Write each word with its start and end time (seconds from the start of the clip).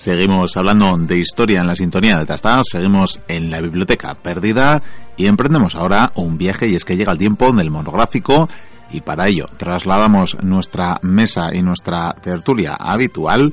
Seguimos 0.00 0.56
hablando 0.56 0.96
de 0.96 1.18
historia 1.18 1.60
en 1.60 1.66
la 1.66 1.76
sintonía 1.76 2.18
de 2.18 2.24
Tastas, 2.24 2.68
seguimos 2.72 3.20
en 3.28 3.50
la 3.50 3.60
biblioteca 3.60 4.14
perdida 4.14 4.82
y 5.18 5.26
emprendemos 5.26 5.76
ahora 5.76 6.10
un 6.14 6.38
viaje 6.38 6.68
y 6.68 6.74
es 6.74 6.86
que 6.86 6.96
llega 6.96 7.12
el 7.12 7.18
tiempo 7.18 7.52
del 7.52 7.70
monográfico 7.70 8.48
y 8.90 9.02
para 9.02 9.28
ello 9.28 9.44
trasladamos 9.58 10.38
nuestra 10.42 10.98
mesa 11.02 11.54
y 11.54 11.60
nuestra 11.60 12.16
tertulia 12.22 12.76
habitual 12.80 13.52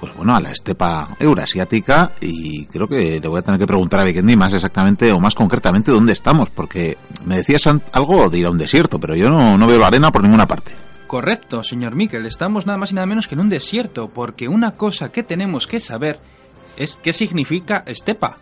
pues 0.00 0.16
bueno, 0.16 0.34
a 0.34 0.40
la 0.40 0.50
estepa 0.50 1.14
eurasiática 1.18 2.12
y 2.22 2.64
creo 2.64 2.88
que 2.88 3.20
le 3.20 3.28
voy 3.28 3.40
a 3.40 3.42
tener 3.42 3.60
que 3.60 3.66
preguntar 3.66 4.00
a 4.00 4.04
Vikendi 4.04 4.36
más 4.36 4.54
exactamente 4.54 5.12
o 5.12 5.20
más 5.20 5.34
concretamente 5.34 5.92
dónde 5.92 6.14
estamos, 6.14 6.48
porque 6.48 6.96
me 7.26 7.36
decías 7.36 7.68
algo 7.92 8.30
de 8.30 8.38
ir 8.38 8.46
a 8.46 8.50
un 8.50 8.56
desierto, 8.56 8.98
pero 8.98 9.14
yo 9.14 9.28
no, 9.28 9.58
no 9.58 9.66
veo 9.66 9.78
la 9.78 9.88
arena 9.88 10.10
por 10.10 10.22
ninguna 10.22 10.46
parte. 10.46 10.72
Correcto, 11.10 11.64
señor 11.64 11.96
Miquel, 11.96 12.24
estamos 12.24 12.66
nada 12.66 12.78
más 12.78 12.92
y 12.92 12.94
nada 12.94 13.04
menos 13.04 13.26
que 13.26 13.34
en 13.34 13.40
un 13.40 13.48
desierto, 13.48 14.10
porque 14.10 14.46
una 14.46 14.76
cosa 14.76 15.10
que 15.10 15.24
tenemos 15.24 15.66
que 15.66 15.80
saber 15.80 16.20
es 16.76 17.00
qué 17.02 17.12
significa 17.12 17.82
estepa. 17.84 18.38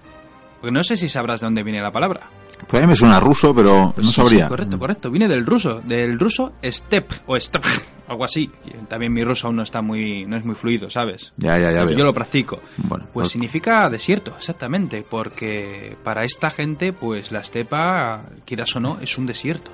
Porque 0.61 0.71
no 0.71 0.85
sé 0.85 0.99
si 0.99 1.09
sabrás 1.09 1.41
de 1.41 1.47
dónde 1.47 1.63
viene 1.63 1.81
la 1.81 1.91
palabra. 1.91 2.29
Pues 2.69 2.83
a 2.83 2.85
mí 2.85 2.91
me 2.91 2.95
suena 2.95 3.21
ruso, 3.21 3.55
pero 3.55 3.95
no 3.97 4.13
sabría. 4.13 4.51
correcto, 4.51 4.79
correcto. 4.79 5.11
Viene 5.11 5.29
del 5.29 5.47
ruso, 5.47 5.81
del 5.81 6.19
ruso 6.19 6.57
step 6.63 7.11
o 7.27 7.41
step, 7.41 7.65
algo 8.07 8.27
así. 8.27 8.51
También 8.87 9.15
mi 9.15 9.25
ruso 9.25 9.47
aún 9.47 9.57
no 9.57 9.63
está 9.63 9.81
muy, 9.81 10.27
no 10.27 10.37
es 10.37 10.45
muy 10.45 10.55
fluido, 10.55 10.91
¿sabes? 10.91 11.33
Ya, 11.39 11.59
ya, 11.59 11.71
ya. 11.73 11.91
Yo 11.91 12.05
lo 12.05 12.13
practico. 12.13 12.61
Bueno, 12.77 13.05
pues, 13.05 13.13
pues, 13.15 13.29
significa 13.31 13.89
desierto, 13.89 14.35
exactamente, 14.37 15.03
porque 15.09 15.97
para 16.05 16.23
esta 16.23 16.51
gente, 16.51 16.93
pues 16.93 17.33
la 17.33 17.41
estepa, 17.41 18.25
quieras 18.45 18.77
o 18.77 18.81
no, 18.81 18.99
es 19.01 19.17
un 19.17 19.25
desierto, 19.25 19.71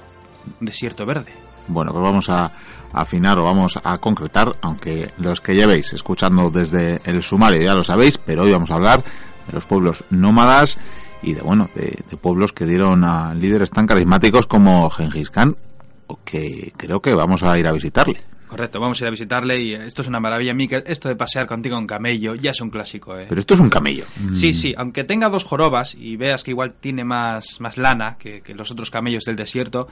un 0.61 0.67
desierto 0.67 1.05
verde. 1.05 1.33
Bueno, 1.69 1.93
pues 1.93 2.03
vamos 2.03 2.29
a 2.29 2.53
afinar 2.93 3.39
o 3.39 3.45
vamos 3.45 3.79
a 3.83 3.99
concretar, 3.99 4.57
aunque 4.63 5.11
los 5.19 5.41
que 5.41 5.55
llevéis 5.55 5.93
escuchando 5.93 6.51
desde 6.51 7.01
el 7.05 7.23
sumario 7.23 7.61
ya 7.61 7.75
lo 7.75 7.85
sabéis, 7.85 8.19
pero 8.19 8.43
hoy 8.43 8.53
vamos 8.53 8.71
a 8.71 8.75
hablar 8.75 9.03
de 9.47 9.53
los 9.53 9.67
pueblos 9.67 10.05
nómadas 10.11 10.79
y 11.23 11.35
de 11.35 11.43
bueno 11.43 11.69
de, 11.75 12.03
pueblos 12.17 12.53
que 12.53 12.67
dieron 12.67 13.05
a 13.05 13.35
líderes 13.35 13.71
tan 13.71 13.87
carismáticos 13.87 14.47
como 14.47 14.89
Gengis 14.91 15.31
Khan, 15.31 15.57
que 16.25 16.73
creo 16.77 17.01
que 17.01 17.15
vamos 17.15 17.43
a 17.43 17.59
ir 17.59 17.67
a 17.67 17.73
visitarle. 17.73 18.21
Correcto, 18.47 18.79
vamos 18.79 19.01
a 19.01 19.05
ir 19.05 19.09
a 19.09 19.11
visitarle 19.11 19.61
y 19.61 19.75
esto 19.75 20.03
es 20.03 20.09
una 20.09 20.21
maravilla, 20.21 20.55
Miquel. 20.55 20.85
Esto 20.87 21.09
de 21.09 21.17
pasear 21.17 21.47
contigo 21.47 21.77
en 21.77 21.89
camello 21.89 22.37
ya 22.37 22.53
es 22.53 22.61
un 22.61 22.71
clásico, 22.71 23.19
¿eh? 23.19 23.27
Pero 23.29 23.41
esto 23.41 23.55
es 23.55 23.61
un 23.61 23.69
camello. 23.69 24.05
Sí, 24.33 24.55
sí, 24.55 24.73
aunque 24.77 25.03
tenga 25.03 25.29
dos 25.29 25.43
jorobas 25.43 25.97
y 25.99 26.17
veas 26.17 26.45
que 26.45 26.53
igual 26.53 26.75
tiene 26.79 27.05
más, 27.05 27.59
más 27.59 27.79
lana 27.79 28.17
que, 28.17 28.43
que 28.43 28.55
los 28.55 28.71
otros 28.71 28.93
camellos 28.93 29.25
del 29.25 29.35
desierto, 29.35 29.89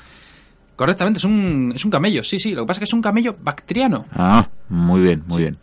Correctamente, 0.77 1.19
es 1.19 1.25
un, 1.25 1.73
es 1.75 1.85
un 1.85 1.91
camello, 1.91 2.25
sí, 2.25 2.39
sí. 2.39 2.53
Lo 2.53 2.63
que 2.63 2.69
pasa 2.69 2.79
es 2.79 2.81
que 2.81 2.85
es 2.87 2.93
un 2.93 3.03
camello 3.03 3.37
bactriano. 3.41 4.07
Ah, 4.13 4.49
muy 4.69 5.03
bien, 5.03 5.23
muy 5.27 5.43
bien. 5.43 5.57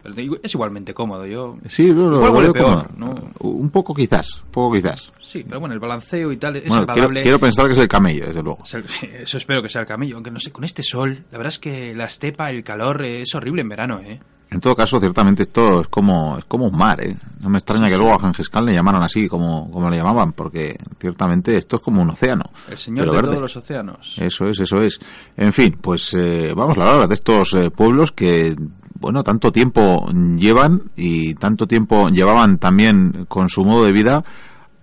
es 0.44 0.54
igualmente 0.54 0.94
cómodo, 0.94 1.26
yo... 1.26 1.58
Sí, 1.68 1.92
lo, 1.92 2.20
huele 2.32 2.52
peor, 2.52 2.90
¿no? 2.96 3.16
Un 3.40 3.70
poco 3.72 3.94
quizás, 3.94 4.42
un 4.44 4.52
poco 4.52 4.76
quizás. 4.76 5.12
Sí, 5.22 5.44
pero 5.48 5.60
bueno, 5.60 5.74
el 5.74 5.80
balanceo 5.80 6.32
y 6.32 6.38
tal 6.38 6.58
es 6.58 6.68
bueno, 6.68 6.88
quiero, 6.88 7.40
pensar 7.40 7.68
que 7.68 7.74
es 7.74 7.80
el 7.80 7.88
camello, 7.88 8.28
desde 8.28 8.44
luego. 8.44 8.64
Eso 9.20 9.38
espero 9.38 9.64
que 9.64 9.70
sea 9.70 9.82
el 9.82 9.88
camello, 9.88 10.16
aunque 10.16 10.32
no 10.32 10.40
sé, 10.40 10.52
con 10.52 10.64
este 10.64 10.84
sol, 10.84 11.24
la 11.32 11.38
verdad 11.38 11.54
es 11.54 11.60
que 11.60 11.96
la 11.96 12.06
estepa, 12.06 12.50
el 12.52 12.64
calor, 12.64 13.04
es 13.04 13.34
horrible 13.34 13.62
en 13.62 13.70
verano, 13.70 14.02
¿eh? 14.02 14.20
En 14.52 14.60
todo 14.60 14.76
caso, 14.76 15.00
ciertamente 15.00 15.44
esto 15.44 15.82
es 15.82 15.88
como, 15.90 16.38
es 16.40 16.46
como 16.46 16.66
un 16.68 16.76
mar, 16.76 17.00
¿eh? 17.04 17.16
No 17.40 17.50
me 17.50 17.60
extraña 17.60 17.88
que 17.88 17.98
luego 17.98 18.14
a 18.14 18.20
Gengis 18.20 18.50
Khan 18.50 18.66
le 18.66 18.74
llamaran 18.74 19.04
así, 19.04 19.28
como, 19.28 19.70
como 19.70 19.90
le 19.90 19.98
llamaban, 19.98 20.34
porque 20.34 20.76
ciertamente 21.00 21.56
esto 21.56 21.76
es 21.76 21.82
como 21.84 22.02
un 22.02 22.10
océano. 22.10 22.46
El 22.68 22.78
señor 22.78 23.12
de 23.12 23.22
todos 23.22 23.42
los 23.42 23.56
océanos. 23.56 24.16
Eso 24.18 24.48
es, 24.48 24.60
eso 24.60 24.82
es. 24.82 25.00
En 25.38 25.54
fin, 25.54 25.78
pues 25.80 26.16
eh, 26.16 26.54
vamos 26.56 26.78
a 26.78 26.90
hablar 26.90 27.08
de 27.08 27.14
estos 27.14 27.54
eh, 27.54 27.70
pueblos 27.70 28.12
que, 28.12 28.56
bueno, 28.96 29.24
tanto 29.24 29.52
tiempo 29.52 30.10
llevan 30.36 30.92
y 30.96 31.36
tanto 31.36 31.68
tiempo 31.68 32.10
llevaban 32.10 32.58
también 32.58 33.26
con 33.28 33.50
su 33.50 33.64
modo 33.64 33.86
de 33.86 33.92
vida 33.92 34.24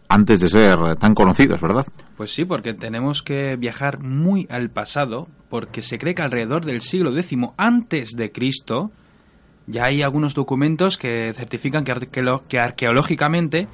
antes 0.09 0.41
de 0.41 0.49
ser 0.49 0.97
tan 0.97 1.15
conocidos, 1.15 1.61
¿verdad? 1.61 1.87
Pues 2.17 2.33
sí, 2.33 2.45
porque 2.45 2.73
tenemos 2.73 3.25
que 3.25 3.57
viajar 3.57 3.99
muy 3.99 4.47
al 4.49 4.71
pasado, 4.71 5.27
porque 5.49 5.83
se 5.83 5.99
cree 5.99 6.15
que 6.15 6.23
alrededor 6.23 6.65
del 6.65 6.83
siglo 6.83 7.17
X 7.17 7.37
antes 7.57 8.13
de 8.13 8.31
Cristo, 8.31 8.93
ya 9.67 9.85
hay 9.85 10.03
algunos 10.03 10.35
documentos 10.35 10.99
que 10.99 11.33
certifican 11.37 11.85
que, 11.85 12.09
que 12.49 12.59
arqueológicamente 12.61 13.69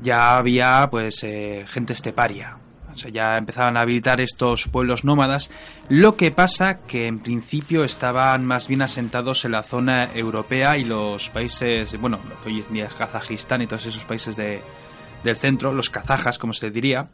ya 0.00 0.36
había 0.36 0.88
pues 0.90 1.22
eh, 1.24 1.64
gente 1.68 1.92
esteparia. 1.92 2.58
O 2.92 2.96
sea, 2.96 3.10
ya 3.10 3.36
empezaban 3.36 3.76
a 3.76 3.80
habitar 3.80 4.20
estos 4.20 4.68
pueblos 4.68 5.04
nómadas. 5.04 5.50
Lo 5.88 6.14
que 6.14 6.30
pasa 6.30 6.78
que 6.86 7.06
en 7.06 7.18
principio 7.18 7.82
estaban 7.82 8.44
más 8.44 8.68
bien 8.68 8.82
asentados 8.82 9.44
en 9.44 9.50
la 9.50 9.64
zona 9.64 10.10
europea 10.14 10.76
y 10.78 10.84
los 10.84 11.28
países, 11.30 11.98
bueno, 12.00 12.20
hoy 12.46 12.64
en 12.66 12.72
día 12.72 12.86
Kazajistán 12.86 13.62
y 13.62 13.66
todos 13.66 13.86
esos 13.86 14.04
países 14.04 14.36
de, 14.36 14.60
del 15.24 15.36
centro, 15.36 15.72
los 15.72 15.90
kazajas, 15.90 16.38
como 16.38 16.52
se 16.52 16.70
diría. 16.70 17.08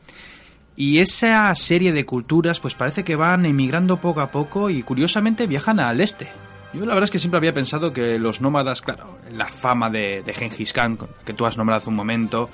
Y 0.76 0.98
esa 0.98 1.54
serie 1.54 1.92
de 1.92 2.04
culturas, 2.04 2.60
pues 2.60 2.74
parece 2.74 3.02
que 3.02 3.16
van 3.16 3.46
emigrando 3.46 4.00
poco 4.02 4.20
a 4.20 4.30
poco 4.30 4.68
y 4.68 4.82
curiosamente 4.82 5.46
viajan 5.46 5.80
al 5.80 6.02
este, 6.02 6.28
yo 6.72 6.86
la 6.86 6.94
verdad 6.94 7.04
es 7.04 7.10
que 7.10 7.18
siempre 7.18 7.38
había 7.38 7.52
pensado 7.52 7.92
que 7.92 8.18
los 8.18 8.40
nómadas, 8.40 8.80
claro, 8.80 9.18
la 9.30 9.46
fama 9.46 9.90
de, 9.90 10.22
de 10.22 10.34
Gengis 10.34 10.72
Khan, 10.72 10.98
que 11.24 11.32
tú 11.32 11.46
has 11.46 11.56
nombrado 11.56 11.78
hace 11.78 11.90
un 11.90 11.96
momento, 11.96 12.48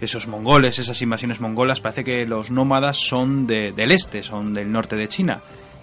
esos 0.00 0.26
mongoles, 0.26 0.78
esas 0.78 1.00
invasiones 1.02 1.40
mongolas, 1.40 1.80
parece 1.80 2.04
que 2.04 2.26
los 2.26 2.50
nómadas 2.50 2.96
son 2.96 3.46
del 3.46 3.92
este, 3.92 4.22
son 4.22 4.54
del 4.54 4.72
norte 4.72 4.96
de 4.96 5.08
China. 5.08 5.40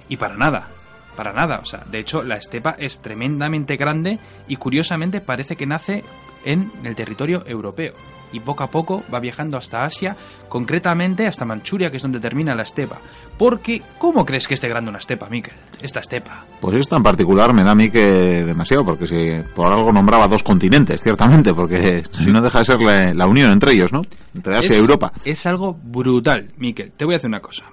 Y 0.09 0.17
para 0.17 0.35
nada, 0.35 0.69
para 1.15 1.33
nada. 1.33 1.59
O 1.59 1.65
sea, 1.65 1.83
de 1.89 1.99
hecho, 1.99 2.23
la 2.23 2.37
estepa 2.37 2.75
es 2.79 3.01
tremendamente 3.01 3.75
grande 3.75 4.19
y 4.47 4.55
curiosamente 4.55 5.21
parece 5.21 5.55
que 5.55 5.65
nace 5.65 6.03
en 6.47 6.71
el 6.83 6.95
territorio 6.95 7.43
europeo 7.45 7.93
y 8.31 8.39
poco 8.39 8.63
a 8.63 8.69
poco 8.69 9.03
va 9.13 9.19
viajando 9.19 9.57
hasta 9.57 9.83
Asia, 9.83 10.15
concretamente 10.49 11.27
hasta 11.27 11.45
Manchuria, 11.45 11.89
que 11.89 11.97
es 11.97 12.03
donde 12.03 12.19
termina 12.19 12.55
la 12.55 12.63
estepa. 12.63 12.99
Porque, 13.37 13.81
¿cómo 13.97 14.25
crees 14.25 14.47
que 14.47 14.53
esté 14.53 14.67
grande 14.67 14.89
una 14.89 14.99
estepa, 14.99 15.29
Miquel? 15.29 15.53
Esta 15.81 15.99
estepa. 15.99 16.45
Pues 16.59 16.75
esta 16.77 16.97
en 16.97 17.03
particular 17.03 17.53
me 17.53 17.63
da 17.63 17.71
a 17.71 17.75
mí 17.75 17.89
que 17.89 18.43
demasiado, 18.43 18.83
porque 18.85 19.07
si 19.07 19.43
por 19.55 19.71
algo 19.71 19.91
nombraba 19.91 20.27
dos 20.27 20.43
continentes, 20.43 21.01
ciertamente, 21.01 21.53
porque 21.53 22.03
si 22.11 22.31
no 22.31 22.41
deja 22.41 22.59
de 22.59 22.65
ser 22.65 22.81
la, 22.81 23.27
unión 23.27 23.51
entre 23.51 23.73
ellos, 23.73 23.91
¿no? 23.91 24.01
Entre 24.33 24.55
Asia 24.55 24.75
y 24.75 24.79
Europa. 24.79 25.11
Es 25.25 25.45
algo 25.45 25.73
brutal, 25.73 26.47
Miquel. 26.57 26.91
Te 26.91 27.05
voy 27.05 27.13
a 27.13 27.17
hacer 27.17 27.29
una 27.29 27.41
cosa. 27.41 27.65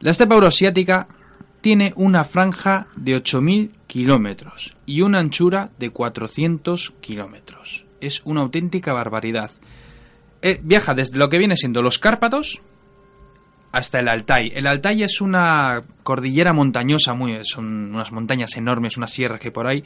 La 0.00 0.10
estepa 0.10 0.34
euroasiática 0.34 1.08
tiene 1.60 1.92
una 1.96 2.24
franja 2.24 2.86
de 2.96 3.16
8.000 3.16 3.70
kilómetros 3.88 4.76
y 4.86 5.00
una 5.00 5.18
anchura 5.18 5.70
de 5.78 5.90
400 5.90 6.94
kilómetros 7.00 7.86
es 8.00 8.22
una 8.24 8.42
auténtica 8.42 8.92
barbaridad. 8.92 9.50
Eh, 10.40 10.60
viaja 10.62 10.94
desde 10.94 11.18
lo 11.18 11.28
que 11.28 11.38
viene 11.38 11.56
siendo 11.56 11.82
los 11.82 11.98
Cárpatos 11.98 12.60
hasta 13.72 13.98
el 13.98 14.06
Altai. 14.06 14.52
El 14.54 14.68
Altai 14.68 15.02
es 15.02 15.20
una 15.20 15.80
cordillera 16.04 16.52
montañosa, 16.52 17.14
muy, 17.14 17.40
son 17.42 17.94
unas 17.94 18.12
montañas 18.12 18.56
enormes, 18.56 18.96
una 18.96 19.08
sierra 19.08 19.38
que 19.38 19.50
por 19.50 19.66
ahí, 19.66 19.82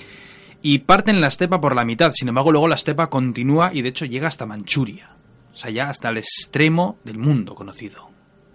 y 0.60 0.80
parten 0.80 1.20
la 1.20 1.28
estepa 1.28 1.60
por 1.60 1.74
la 1.74 1.84
mitad. 1.84 2.12
Sin 2.12 2.28
embargo, 2.28 2.52
luego 2.52 2.68
la 2.68 2.74
estepa 2.74 3.08
continúa 3.08 3.70
y 3.72 3.82
de 3.82 3.88
hecho 3.88 4.04
llega 4.04 4.28
hasta 4.28 4.46
Manchuria. 4.46 5.10
O 5.52 5.56
sea, 5.56 5.70
ya 5.70 5.88
hasta 5.88 6.10
el 6.10 6.18
extremo 6.18 6.98
del 7.04 7.18
mundo 7.18 7.54
conocido. 7.54 8.11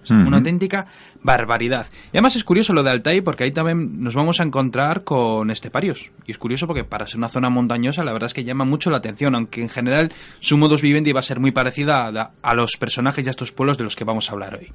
Una 0.10 0.38
auténtica 0.38 0.88
barbaridad. 1.22 1.88
Y 2.08 2.18
además 2.18 2.36
es 2.36 2.44
curioso 2.44 2.74
lo 2.74 2.84
de 2.84 2.92
Altai 2.92 3.22
porque 3.22 3.44
ahí 3.44 3.52
también 3.52 4.02
nos 4.02 4.16
vamos 4.16 4.40
a 4.40 4.44
encontrar 4.44 5.04
con 5.04 5.52
esteparios. 5.52 6.12
Y 6.26 6.32
es 6.32 6.38
curioso 6.38 6.68
porque 6.68 6.84
para 6.84 7.08
ser 7.08 7.18
una 7.18 7.30
zona 7.30 7.50
montañosa 7.50 8.04
la 8.04 8.14
verdad 8.14 8.28
es 8.28 8.34
que 8.34 8.44
llama 8.44 8.66
mucho 8.66 8.90
la 8.90 8.98
atención, 8.98 9.36
aunque 9.36 9.62
en 9.62 9.70
general 9.70 10.12
su 10.40 10.58
modus 10.58 10.82
vivendi 10.82 11.12
va 11.12 11.20
a 11.20 11.24
ser 11.24 11.40
muy 11.40 11.52
parecida 11.52 12.08
a, 12.42 12.56
los 12.56 12.78
personajes 12.78 13.26
y 13.26 13.28
a 13.28 13.32
estos 13.32 13.52
pueblos 13.52 13.78
de 13.78 13.84
los 13.84 13.96
que 13.96 14.04
vamos 14.04 14.30
a 14.30 14.34
hablar 14.34 14.56
hoy. 14.56 14.72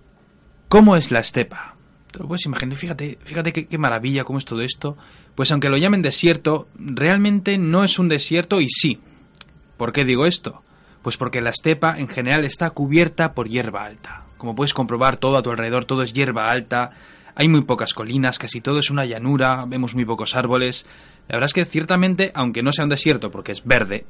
¿Cómo 0.69 0.97
es 0.97 1.11
la 1.11 1.21
estepa? 1.21 1.77
Te 2.11 2.19
lo 2.19 2.29
puedes 2.29 2.45
imaginar, 2.45 2.77
fíjate, 2.77 3.19
fíjate 3.25 3.53
qué, 3.53 3.67
qué, 3.67 3.79
maravilla, 3.79 4.25
cómo 4.25 4.39
es 4.39 4.45
todo 4.45 4.61
esto. 4.61 4.97
Pues 5.35 5.51
aunque 5.51 5.71
lo 5.71 5.79
llamen 5.79 6.03
desierto, 6.03 6.69
realmente 6.79 7.57
no 7.57 7.85
es 7.85 7.99
un 7.99 8.09
desierto 8.09 8.61
y 8.61 8.69
sí. 8.69 9.01
¿Por 9.79 9.93
qué 9.93 10.05
digo 10.05 10.27
esto? 10.27 10.63
Pues 11.03 11.17
porque 11.17 11.41
la 11.41 11.51
estepa 11.51 11.97
en 11.99 12.09
general 12.09 12.45
está 12.45 12.71
cubierta 12.71 13.35
por 13.35 13.49
hierba 13.49 13.85
alta. 13.85 14.22
Como 14.43 14.57
puedes 14.57 14.75
comprobar, 14.75 15.19
todo 15.19 15.37
a 15.37 15.43
tu 15.45 15.53
alrededor, 15.53 15.85
todo 15.85 16.03
es 16.03 16.13
hierba 16.13 16.51
alta, 16.51 16.91
hay 17.37 17.47
muy 17.47 17.61
pocas 17.61 17.95
colinas, 17.95 18.41
casi 18.41 18.61
todo 18.61 18.81
es 18.81 18.91
una 18.91 19.05
llanura, 19.05 19.67
vemos 19.69 19.95
muy 19.95 20.05
pocos 20.05 20.35
árboles. 20.35 20.85
La 21.29 21.37
verdad 21.37 21.45
es 21.45 21.53
que 21.53 21.65
ciertamente, 21.65 22.33
aunque 22.35 22.61
no 22.61 22.73
sea 22.73 22.83
un 22.83 22.91
desierto 22.91 23.31
porque 23.31 23.53
es 23.53 23.65
verde, 23.65 24.05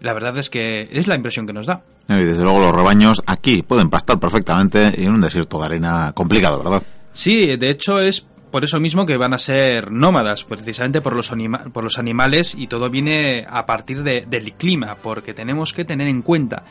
la 0.00 0.12
verdad 0.12 0.36
es 0.38 0.50
que 0.50 0.88
es 0.90 1.06
la 1.06 1.14
impresión 1.14 1.46
que 1.46 1.52
nos 1.52 1.66
da. 1.66 1.84
Y 2.08 2.14
desde 2.14 2.42
luego 2.42 2.58
los 2.58 2.74
rebaños 2.74 3.22
aquí 3.26 3.62
pueden 3.62 3.90
pastar 3.90 4.18
perfectamente 4.18 5.00
en 5.00 5.12
un 5.12 5.20
desierto 5.20 5.60
de 5.60 5.66
arena 5.66 6.10
complicado, 6.12 6.60
¿verdad? 6.60 6.82
Sí, 7.12 7.54
de 7.54 7.70
hecho 7.70 8.00
es 8.00 8.26
por 8.50 8.64
eso 8.64 8.80
mismo 8.80 9.06
que 9.06 9.16
van 9.16 9.34
a 9.34 9.38
ser 9.38 9.92
nómadas, 9.92 10.42
precisamente 10.42 11.00
por 11.00 11.14
los, 11.14 11.32
por 11.72 11.84
los 11.84 11.96
animales 12.00 12.56
y 12.58 12.66
todo 12.66 12.90
viene 12.90 13.46
a 13.48 13.66
partir 13.66 14.02
del 14.02 14.52
clima, 14.54 14.96
porque 15.00 15.32
tenemos 15.32 15.72
que 15.72 15.84
tener 15.84 16.08
en 16.08 16.22
cuenta 16.22 16.64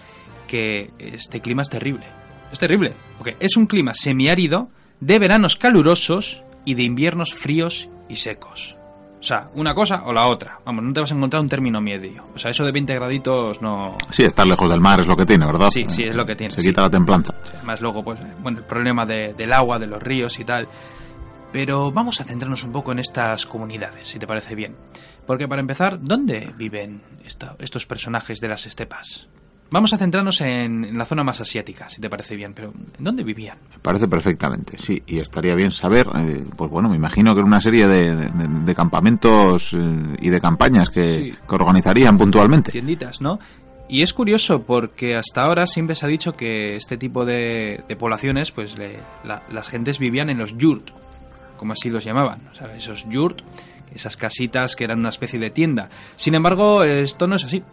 que 0.49 0.91
este 0.99 1.39
clima 1.39 1.61
es 1.61 1.69
terrible. 1.69 2.22
Es 2.53 2.59
terrible, 2.59 2.93
porque 3.17 3.35
es 3.41 3.57
un 3.57 3.65
clima 3.65 3.93
semiárido 3.93 4.69
de 5.01 5.19
veranos 5.19 5.57
calurosos 5.57 6.43
y 6.63 6.75
de 6.75 6.83
inviernos 6.83 7.33
fríos 7.33 7.89
y 8.07 8.15
secos. 8.15 8.77
O 9.19 9.23
sea, 9.25 9.49
una 9.55 9.73
cosa 9.73 10.03
o 10.05 10.11
la 10.13 10.27
otra. 10.27 10.59
Vamos, 10.65 10.83
no 10.83 10.91
te 10.93 10.99
vas 10.99 11.11
a 11.11 11.15
encontrar 11.15 11.41
un 11.41 11.47
término 11.49 11.79
medio. 11.81 12.25
O 12.35 12.39
sea, 12.39 12.51
eso 12.51 12.65
de 12.65 12.73
20 12.73 12.93
graditos 12.95 13.61
no... 13.61 13.97
Sí, 14.11 14.23
estar 14.23 14.45
lejos 14.45 14.69
del 14.69 14.81
mar 14.81 14.99
es 14.99 15.07
lo 15.07 15.15
que 15.15 15.25
tiene, 15.25 15.45
¿verdad? 15.45 15.69
Sí, 15.71 15.85
sí, 15.89 16.03
es 16.03 16.13
lo 16.15 16.25
que 16.25 16.35
tiene. 16.35 16.53
Se 16.53 16.61
sí. 16.61 16.69
quita 16.69 16.81
la 16.81 16.89
templanza. 16.89 17.33
Además, 17.55 17.79
luego, 17.81 18.03
pues, 18.03 18.19
bueno, 18.41 18.57
el 18.59 18.65
problema 18.65 19.05
de- 19.05 19.33
del 19.33 19.53
agua, 19.53 19.79
de 19.79 19.87
los 19.87 20.03
ríos 20.03 20.37
y 20.39 20.43
tal. 20.43 20.67
Pero 21.53 21.91
vamos 21.91 22.19
a 22.19 22.25
centrarnos 22.25 22.63
un 22.65 22.71
poco 22.73 22.91
en 22.91 22.99
estas 22.99 23.45
comunidades, 23.45 24.07
si 24.09 24.19
te 24.19 24.27
parece 24.27 24.55
bien. 24.55 24.75
Porque 25.25 25.47
para 25.47 25.61
empezar, 25.61 26.01
¿dónde 26.01 26.51
viven 26.57 27.01
esta- 27.23 27.55
estos 27.59 27.85
personajes 27.85 28.41
de 28.41 28.47
las 28.49 28.65
estepas? 28.65 29.27
Vamos 29.71 29.91
a 29.91 29.97
centrarnos 29.97 30.39
en, 30.41 30.85
en 30.85 30.97
la 30.97 31.05
zona 31.05 31.23
más 31.23 31.41
asiática, 31.41 31.89
si 31.89 31.99
te 31.99 32.07
parece 32.09 32.35
bien. 32.35 32.53
Pero, 32.53 32.71
¿en 32.97 33.03
dónde 33.03 33.23
vivían? 33.23 33.57
Me 33.71 33.79
parece 33.79 34.07
perfectamente, 34.07 34.77
sí. 34.77 35.01
Y 35.07 35.17
estaría 35.17 35.55
bien 35.55 35.71
saber, 35.71 36.05
eh, 36.15 36.45
pues 36.55 36.69
bueno, 36.69 36.89
me 36.89 36.95
imagino 36.95 37.33
que 37.33 37.39
era 37.39 37.47
una 37.47 37.59
serie 37.59 37.87
de, 37.87 38.15
de- 38.15 38.29
de 38.65 38.75
campamentos 38.75 39.73
eh, 39.73 39.79
y 40.21 40.29
de 40.29 40.39
campañas 40.39 40.89
que, 40.91 41.31
Sí. 41.33 41.37
que 41.49 41.55
organizarían 41.55 42.17
puntualmente. 42.19 42.71
tienditas, 42.71 43.19
¿no? 43.19 43.39
Y 43.89 44.03
es 44.03 44.13
curioso 44.13 44.61
porque 44.63 45.15
hasta 45.15 45.41
ahora 45.43 45.65
siempre 45.67 45.95
se 45.95 46.05
ha 46.05 46.09
dicho 46.09 46.33
que 46.33 46.75
este 46.75 46.95
tipo 46.97 47.25
de, 47.25 47.83
de 47.87 47.95
poblaciones, 47.95 48.51
pues 48.51 48.77
le- 48.77 48.97
la- 49.23 49.41
las 49.51 49.67
gentes 49.67 49.97
vivían 49.97 50.29
en 50.29 50.37
los 50.37 50.55
yurt, 50.55 50.91
como 51.57 51.73
así 51.73 51.89
los 51.89 52.03
llamaban. 52.03 52.47
O 52.51 52.55
sea, 52.55 52.73
esos 52.75 53.07
yurt, 53.09 53.41
esas 53.93 54.17
casitas 54.17 54.75
que 54.75 54.83
eran 54.83 54.99
una 54.99 55.09
especie 55.09 55.39
de 55.39 55.49
tienda. 55.49 55.89
Sin 56.15 56.35
embargo, 56.35 56.83
esto 56.83 57.25
no 57.27 57.35
es 57.35 57.43
así. 57.45 57.63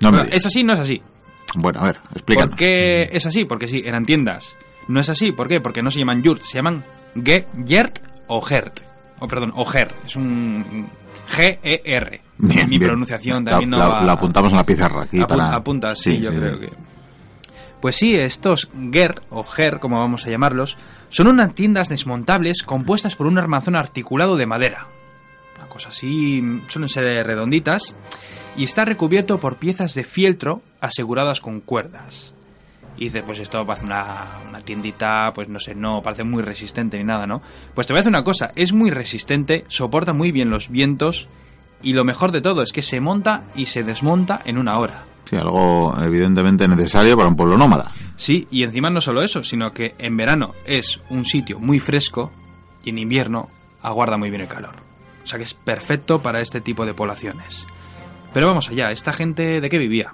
No 0.00 0.10
me 0.10 0.18
Bueno, 0.18 0.24
digas. 0.24 0.36
es 0.38 0.46
así, 0.46 0.62
no 0.64 0.72
es 0.74 0.80
así. 0.80 1.02
Bueno, 1.56 1.80
a 1.80 1.84
ver, 1.84 2.00
explícanos. 2.12 2.50
¿Por 2.50 2.58
qué 2.58 3.08
es 3.12 3.26
así? 3.26 3.44
Porque 3.44 3.68
sí, 3.68 3.82
eran 3.84 4.04
tiendas. 4.04 4.56
No 4.88 5.00
es 5.00 5.08
así, 5.08 5.32
¿por 5.32 5.48
qué? 5.48 5.60
Porque 5.60 5.82
no 5.82 5.90
se 5.90 5.98
llaman 6.00 6.22
yurt, 6.22 6.42
se 6.42 6.54
llaman 6.58 6.84
ge, 7.24 7.46
yert 7.64 7.98
o 8.26 8.40
gert. 8.40 8.80
O 9.20 9.26
perdón, 9.26 9.52
o 9.54 9.64
ger. 9.64 9.94
Es 10.04 10.16
un 10.16 10.88
G-E-R. 11.34 12.20
Bien, 12.38 12.68
Mi 12.68 12.76
bien. 12.78 12.88
pronunciación 12.90 13.44
La- 13.44 13.52
también 13.52 13.70
no 13.70 13.78
la, 13.78 13.88
va... 13.88 14.02
la 14.04 14.12
apuntamos 14.12 14.50
en 14.52 14.56
la 14.58 14.66
pizarra 14.66 15.04
aquí 15.04 15.20
para... 15.20 15.54
Apunta, 15.54 15.94
sí, 15.96 16.18
yo 16.20 16.30
creo 16.30 16.58
que. 16.58 16.70
Pues 17.80 17.96
sí, 17.96 18.16
estos 18.16 18.68
GER 18.90 19.22
o 19.30 19.44
GER, 19.44 19.78
como 19.78 19.98
vamos 20.00 20.26
a 20.26 20.30
llamarlos, 20.30 20.76
son 21.10 21.28
unas 21.28 21.54
tiendas 21.54 21.88
desmontables 21.88 22.62
compuestas 22.62 23.14
por 23.14 23.26
un 23.26 23.38
armazón 23.38 23.76
articulado 23.76 24.36
de 24.36 24.46
madera. 24.46 24.88
Una 25.58 25.68
cosa 25.68 25.90
así, 25.90 26.42
suelen 26.66 26.88
ser 26.88 27.26
redonditas, 27.26 27.94
y 28.56 28.64
está 28.64 28.84
recubierto 28.84 29.38
por 29.38 29.56
piezas 29.56 29.94
de 29.94 30.04
fieltro 30.04 30.62
aseguradas 30.80 31.40
con 31.40 31.60
cuerdas. 31.60 32.32
Y 32.96 33.04
dice, 33.04 33.22
pues 33.24 33.40
esto 33.40 33.66
parece 33.66 33.86
una, 33.86 34.38
una 34.48 34.60
tiendita, 34.60 35.32
pues 35.34 35.48
no 35.48 35.58
sé, 35.58 35.74
no 35.74 36.00
parece 36.00 36.22
muy 36.22 36.42
resistente 36.42 36.96
ni 36.96 37.04
nada, 37.04 37.26
¿no? 37.26 37.42
Pues 37.74 37.86
te 37.86 37.92
voy 37.92 37.98
a 37.98 38.00
decir 38.00 38.10
una 38.10 38.22
cosa, 38.22 38.52
es 38.54 38.72
muy 38.72 38.90
resistente, 38.90 39.64
soporta 39.68 40.12
muy 40.12 40.30
bien 40.30 40.50
los 40.50 40.68
vientos, 40.68 41.28
y 41.82 41.92
lo 41.92 42.04
mejor 42.04 42.32
de 42.32 42.40
todo 42.40 42.62
es 42.62 42.72
que 42.72 42.82
se 42.82 43.00
monta 43.00 43.44
y 43.54 43.66
se 43.66 43.82
desmonta 43.82 44.40
en 44.44 44.58
una 44.58 44.78
hora. 44.78 45.04
Sí, 45.24 45.36
algo 45.36 45.94
evidentemente 46.00 46.68
necesario 46.68 47.16
para 47.16 47.28
un 47.28 47.36
pueblo 47.36 47.56
nómada. 47.56 47.90
Sí, 48.16 48.46
y 48.50 48.62
encima 48.62 48.90
no 48.90 49.00
solo 49.00 49.22
eso, 49.22 49.42
sino 49.42 49.72
que 49.72 49.94
en 49.98 50.16
verano 50.16 50.54
es 50.64 51.00
un 51.10 51.24
sitio 51.24 51.58
muy 51.58 51.80
fresco 51.80 52.30
y 52.84 52.90
en 52.90 52.98
invierno 52.98 53.48
aguarda 53.82 54.16
muy 54.16 54.30
bien 54.30 54.42
el 54.42 54.48
calor. 54.48 54.76
O 55.22 55.26
sea 55.26 55.38
que 55.38 55.44
es 55.44 55.54
perfecto 55.54 56.20
para 56.20 56.40
este 56.40 56.60
tipo 56.60 56.86
de 56.86 56.94
poblaciones. 56.94 57.66
Pero 58.34 58.48
vamos 58.48 58.68
allá, 58.68 58.90
¿esta 58.90 59.12
gente 59.12 59.60
de 59.60 59.68
qué 59.70 59.78
vivía? 59.78 60.12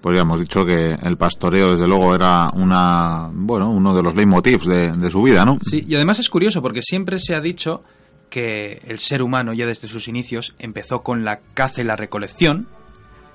Pues 0.00 0.16
ya 0.16 0.22
hemos 0.22 0.40
dicho 0.40 0.66
que 0.66 0.94
el 0.94 1.16
pastoreo, 1.16 1.72
desde 1.72 1.86
luego, 1.86 2.14
era 2.14 2.50
una, 2.54 3.30
bueno, 3.32 3.70
uno 3.70 3.94
de 3.94 4.02
los 4.02 4.14
leitmotivs 4.16 4.66
de, 4.66 4.92
de 4.92 5.10
su 5.10 5.22
vida, 5.22 5.44
¿no? 5.44 5.58
Sí, 5.64 5.84
y 5.86 5.94
además 5.94 6.18
es 6.18 6.28
curioso 6.28 6.60
porque 6.62 6.82
siempre 6.82 7.18
se 7.20 7.36
ha 7.36 7.40
dicho 7.40 7.84
que 8.28 8.82
el 8.86 8.98
ser 8.98 9.22
humano 9.22 9.52
ya 9.52 9.66
desde 9.66 9.86
sus 9.88 10.08
inicios 10.08 10.54
empezó 10.58 11.02
con 11.02 11.24
la 11.24 11.40
caza 11.54 11.80
y 11.80 11.84
la 11.84 11.96
recolección, 11.96 12.68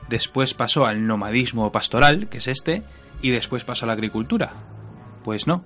después 0.09 0.53
pasó 0.53 0.85
al 0.85 1.07
nomadismo 1.07 1.71
pastoral, 1.71 2.27
que 2.27 2.39
es 2.39 2.47
este, 2.47 2.83
y 3.21 3.31
después 3.31 3.63
pasó 3.63 3.85
a 3.85 3.88
la 3.88 3.94
agricultura. 3.94 4.53
Pues 5.23 5.47
no. 5.47 5.63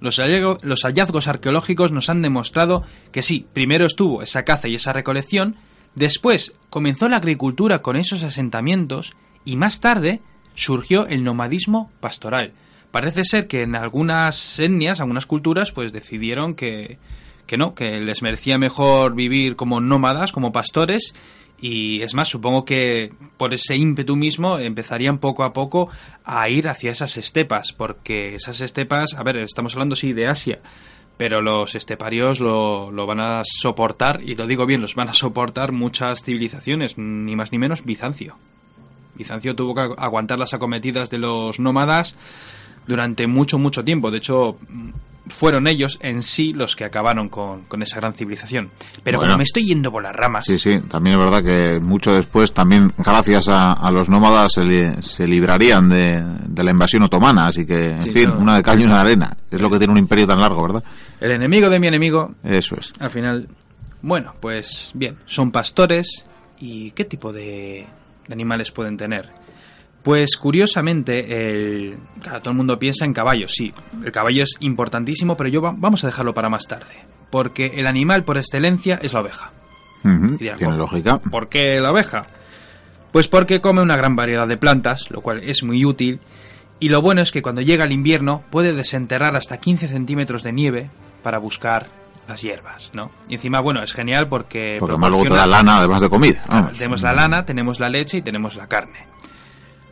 Los 0.00 0.16
hallazgos, 0.16 0.64
los 0.64 0.82
hallazgos 0.82 1.28
arqueológicos 1.28 1.92
nos 1.92 2.08
han 2.08 2.22
demostrado 2.22 2.84
que 3.12 3.22
sí, 3.22 3.46
primero 3.52 3.84
estuvo 3.84 4.22
esa 4.22 4.44
caza 4.44 4.66
y 4.66 4.74
esa 4.74 4.92
recolección, 4.92 5.56
después 5.96 6.54
comenzó 6.70 7.08
la 7.08 7.16
agricultura 7.16 7.82
con 7.82 7.96
esos 7.96 8.22
asentamientos 8.22 9.14
y 9.44 9.56
más 9.56 9.80
tarde 9.80 10.20
surgió 10.54 11.08
el 11.08 11.24
nomadismo 11.24 11.90
pastoral. 11.98 12.52
Parece 12.92 13.24
ser 13.24 13.48
que 13.48 13.62
en 13.62 13.74
algunas 13.74 14.58
etnias, 14.58 15.00
algunas 15.00 15.26
culturas, 15.26 15.72
pues 15.72 15.92
decidieron 15.92 16.54
que, 16.54 16.98
que 17.46 17.56
no, 17.56 17.74
que 17.74 18.00
les 18.00 18.22
merecía 18.22 18.58
mejor 18.58 19.14
vivir 19.14 19.56
como 19.56 19.80
nómadas, 19.80 20.32
como 20.32 20.52
pastores, 20.52 21.12
y 21.58 22.02
es 22.02 22.14
más, 22.14 22.28
supongo 22.28 22.64
que 22.64 23.12
por 23.36 23.54
ese 23.54 23.76
ímpetu 23.76 24.16
mismo 24.16 24.58
empezarían 24.58 25.18
poco 25.18 25.42
a 25.42 25.52
poco 25.52 25.88
a 26.24 26.48
ir 26.48 26.68
hacia 26.68 26.90
esas 26.90 27.16
estepas, 27.16 27.72
porque 27.72 28.34
esas 28.34 28.60
estepas, 28.60 29.14
a 29.14 29.22
ver, 29.22 29.38
estamos 29.38 29.72
hablando 29.72 29.96
sí 29.96 30.12
de 30.12 30.26
Asia, 30.26 30.60
pero 31.16 31.40
los 31.40 31.74
esteparios 31.74 32.40
lo, 32.40 32.90
lo 32.90 33.06
van 33.06 33.20
a 33.20 33.42
soportar, 33.44 34.20
y 34.22 34.34
lo 34.34 34.46
digo 34.46 34.66
bien, 34.66 34.82
los 34.82 34.94
van 34.94 35.08
a 35.08 35.14
soportar 35.14 35.72
muchas 35.72 36.22
civilizaciones, 36.22 36.98
ni 36.98 37.34
más 37.36 37.52
ni 37.52 37.58
menos 37.58 37.84
Bizancio. 37.84 38.36
Bizancio 39.14 39.56
tuvo 39.56 39.74
que 39.74 39.80
agu- 39.82 39.94
aguantar 39.96 40.38
las 40.38 40.52
acometidas 40.52 41.08
de 41.08 41.18
los 41.18 41.58
nómadas 41.58 42.16
durante 42.86 43.26
mucho, 43.26 43.58
mucho 43.58 43.82
tiempo. 43.82 44.10
De 44.10 44.18
hecho, 44.18 44.58
fueron 45.28 45.66
ellos 45.66 45.98
en 46.02 46.22
sí 46.22 46.52
los 46.52 46.76
que 46.76 46.84
acabaron 46.84 47.28
con, 47.28 47.62
con 47.62 47.82
esa 47.82 47.96
gran 47.96 48.14
civilización. 48.14 48.70
Pero 49.02 49.18
Bueno. 49.18 49.30
como 49.32 49.38
me 49.38 49.44
estoy 49.44 49.64
yendo 49.64 49.90
por 49.90 50.02
las 50.02 50.14
ramas, 50.14 50.44
Sí, 50.46 50.58
sí, 50.58 50.78
también 50.88 51.18
es 51.18 51.24
verdad 51.24 51.42
que 51.42 51.80
mucho 51.80 52.14
después, 52.14 52.52
también 52.52 52.92
gracias 52.98 53.48
a, 53.48 53.72
a 53.72 53.90
los 53.90 54.08
nómadas, 54.08 54.52
se, 54.54 54.62
li- 54.64 55.02
se 55.02 55.26
librarían 55.26 55.88
de, 55.88 56.22
de 56.46 56.64
la 56.64 56.70
invasión 56.70 57.02
otomana, 57.02 57.48
así 57.48 57.66
que, 57.66 57.90
en 57.90 58.04
Sí, 58.04 58.12
fin, 58.12 58.30
una 58.30 58.56
de 58.56 58.62
cal 58.62 58.80
y 58.80 58.84
una 58.84 58.94
de 58.96 59.00
arena. 59.00 59.36
Es 59.50 59.60
lo 59.60 59.70
que 59.70 59.78
tiene 59.78 59.92
un 59.92 59.98
imperio 59.98 60.26
tan 60.26 60.40
largo, 60.40 60.62
¿verdad? 60.62 60.84
el 61.20 61.30
enemigo 61.32 61.70
de 61.70 61.80
mi 61.80 61.86
enemigo, 61.86 62.34
Eso 62.44 62.76
es. 62.78 62.92
al 62.98 63.10
final, 63.10 63.48
bueno, 64.02 64.34
pues 64.40 64.90
bien, 64.94 65.16
son 65.26 65.50
pastores 65.50 66.24
y 66.60 66.90
¿qué 66.92 67.04
tipo 67.04 67.32
de, 67.32 67.86
de 68.28 68.32
animales 68.32 68.70
pueden 68.70 68.96
tener? 68.96 69.28
Pues 70.06 70.36
curiosamente, 70.36 71.48
el, 71.48 71.98
claro, 72.22 72.38
todo 72.38 72.50
el 72.52 72.56
mundo 72.56 72.78
piensa 72.78 73.04
en 73.04 73.12
caballos, 73.12 73.50
sí, 73.52 73.74
el 74.04 74.12
caballo 74.12 74.44
es 74.44 74.52
importantísimo, 74.60 75.36
pero 75.36 75.50
yo 75.50 75.60
va- 75.60 75.74
vamos 75.76 76.04
a 76.04 76.06
dejarlo 76.06 76.32
para 76.32 76.48
más 76.48 76.68
tarde, 76.68 76.94
porque 77.28 77.72
el 77.74 77.88
animal 77.88 78.22
por 78.22 78.38
excelencia 78.38 79.00
es 79.02 79.12
la 79.12 79.20
oveja. 79.22 79.50
Dirán, 80.04 80.38
Tiene 80.38 80.56
¿por- 80.58 80.74
lógica. 80.74 81.18
¿Por 81.18 81.48
qué 81.48 81.80
la 81.80 81.90
oveja? 81.90 82.28
Pues 83.10 83.26
porque 83.26 83.60
come 83.60 83.82
una 83.82 83.96
gran 83.96 84.14
variedad 84.14 84.46
de 84.46 84.56
plantas, 84.56 85.10
lo 85.10 85.22
cual 85.22 85.42
es 85.42 85.64
muy 85.64 85.84
útil, 85.84 86.20
y 86.78 86.88
lo 86.88 87.02
bueno 87.02 87.20
es 87.20 87.32
que 87.32 87.42
cuando 87.42 87.60
llega 87.62 87.84
el 87.84 87.90
invierno 87.90 88.44
puede 88.50 88.74
desenterrar 88.74 89.34
hasta 89.34 89.58
15 89.58 89.88
centímetros 89.88 90.44
de 90.44 90.52
nieve 90.52 90.88
para 91.24 91.38
buscar 91.38 91.88
las 92.28 92.42
hierbas, 92.42 92.92
¿no? 92.94 93.10
Y 93.28 93.34
encima, 93.34 93.58
bueno, 93.58 93.82
es 93.82 93.92
genial 93.92 94.28
porque... 94.28 94.76
Porque 94.78 94.96
más 94.98 95.10
luego 95.10 95.24
te 95.24 95.34
da 95.34 95.46
lana, 95.46 95.78
además 95.78 96.02
de 96.02 96.08
comida. 96.10 96.42
Vamos. 96.48 96.78
tenemos 96.78 97.02
la 97.02 97.12
lana, 97.12 97.44
tenemos 97.44 97.80
la 97.80 97.88
leche 97.88 98.18
y 98.18 98.22
tenemos 98.22 98.54
la 98.56 98.66
carne. 98.68 99.06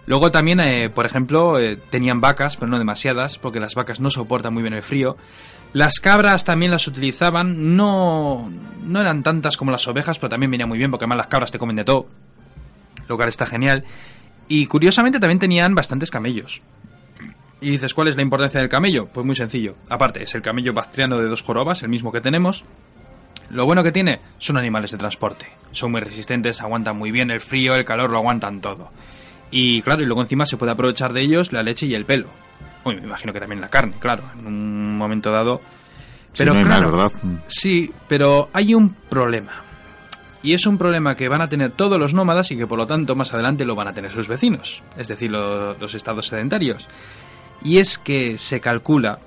Luego 0.06 0.30
también, 0.30 0.60
eh, 0.60 0.90
por 0.90 1.06
ejemplo, 1.06 1.58
eh, 1.58 1.76
tenían 1.76 2.20
vacas, 2.20 2.56
pero 2.56 2.70
no 2.70 2.78
demasiadas, 2.78 3.38
porque 3.38 3.60
las 3.60 3.74
vacas 3.74 4.00
no 4.00 4.10
soportan 4.10 4.52
muy 4.52 4.62
bien 4.62 4.74
el 4.74 4.82
frío. 4.82 5.16
Las 5.72 5.98
cabras 5.98 6.44
también 6.44 6.70
las 6.70 6.86
utilizaban, 6.86 7.76
no, 7.76 8.50
no 8.84 9.00
eran 9.00 9.22
tantas 9.22 9.56
como 9.56 9.70
las 9.70 9.88
ovejas, 9.88 10.18
pero 10.18 10.28
también 10.28 10.50
venía 10.50 10.66
muy 10.66 10.78
bien, 10.78 10.90
porque 10.90 11.04
además 11.04 11.18
las 11.18 11.26
cabras 11.28 11.50
te 11.50 11.58
comen 11.58 11.76
de 11.76 11.84
todo. 11.84 12.06
Lo 13.08 13.16
cual 13.16 13.28
está 13.28 13.46
genial. 13.46 13.84
Y 14.46 14.66
curiosamente 14.66 15.18
también 15.18 15.38
tenían 15.38 15.74
bastantes 15.74 16.10
camellos. 16.10 16.62
Y 17.60 17.70
dices, 17.70 17.94
¿cuál 17.94 18.08
es 18.08 18.16
la 18.16 18.22
importancia 18.22 18.60
del 18.60 18.68
camello? 18.68 19.06
Pues 19.06 19.24
muy 19.24 19.34
sencillo. 19.34 19.74
Aparte, 19.88 20.22
es 20.22 20.34
el 20.34 20.42
camello 20.42 20.74
bactriano 20.74 21.18
de 21.18 21.28
dos 21.28 21.42
jorobas, 21.42 21.82
el 21.82 21.88
mismo 21.88 22.12
que 22.12 22.20
tenemos. 22.20 22.64
Lo 23.50 23.64
bueno 23.64 23.82
que 23.82 23.92
tiene 23.92 24.20
son 24.38 24.58
animales 24.58 24.90
de 24.90 24.98
transporte. 24.98 25.46
Son 25.72 25.90
muy 25.90 26.02
resistentes, 26.02 26.60
aguantan 26.60 26.96
muy 26.96 27.10
bien 27.10 27.30
el 27.30 27.40
frío, 27.40 27.74
el 27.74 27.84
calor, 27.84 28.10
lo 28.10 28.18
aguantan 28.18 28.60
todo. 28.60 28.90
Y 29.56 29.82
claro, 29.82 30.02
y 30.02 30.06
luego 30.06 30.20
encima 30.20 30.44
se 30.46 30.56
puede 30.56 30.72
aprovechar 30.72 31.12
de 31.12 31.20
ellos 31.20 31.52
la 31.52 31.62
leche 31.62 31.86
y 31.86 31.94
el 31.94 32.04
pelo. 32.04 32.26
Uy, 32.84 32.96
me 32.96 33.02
imagino 33.02 33.32
que 33.32 33.38
también 33.38 33.60
la 33.60 33.68
carne, 33.70 33.94
claro, 34.00 34.24
en 34.36 34.46
un 34.48 34.96
momento 34.98 35.30
dado. 35.30 35.60
Pero 36.36 36.52
no 36.54 36.58
hay 36.58 36.64
más, 36.64 36.78
claro, 36.80 36.90
¿verdad? 36.90 37.12
Sí, 37.46 37.92
pero 38.08 38.50
hay 38.52 38.74
un 38.74 38.90
problema. 39.08 39.52
Y 40.42 40.54
es 40.54 40.66
un 40.66 40.76
problema 40.76 41.14
que 41.14 41.28
van 41.28 41.40
a 41.40 41.48
tener 41.48 41.70
todos 41.70 41.98
los 42.00 42.12
nómadas 42.14 42.50
y 42.50 42.56
que 42.56 42.66
por 42.66 42.76
lo 42.78 42.86
tanto 42.86 43.14
más 43.14 43.32
adelante 43.32 43.64
lo 43.64 43.76
van 43.76 43.86
a 43.88 43.94
tener 43.94 44.10
sus 44.10 44.26
vecinos, 44.26 44.82
es 44.98 45.06
decir, 45.06 45.30
lo- 45.30 45.74
los 45.78 45.94
estados 45.94 46.26
sedentarios. 46.26 46.88
Y 47.62 47.78
es 47.78 47.96
que 47.96 48.36
se 48.36 48.60
calcula 48.60 49.20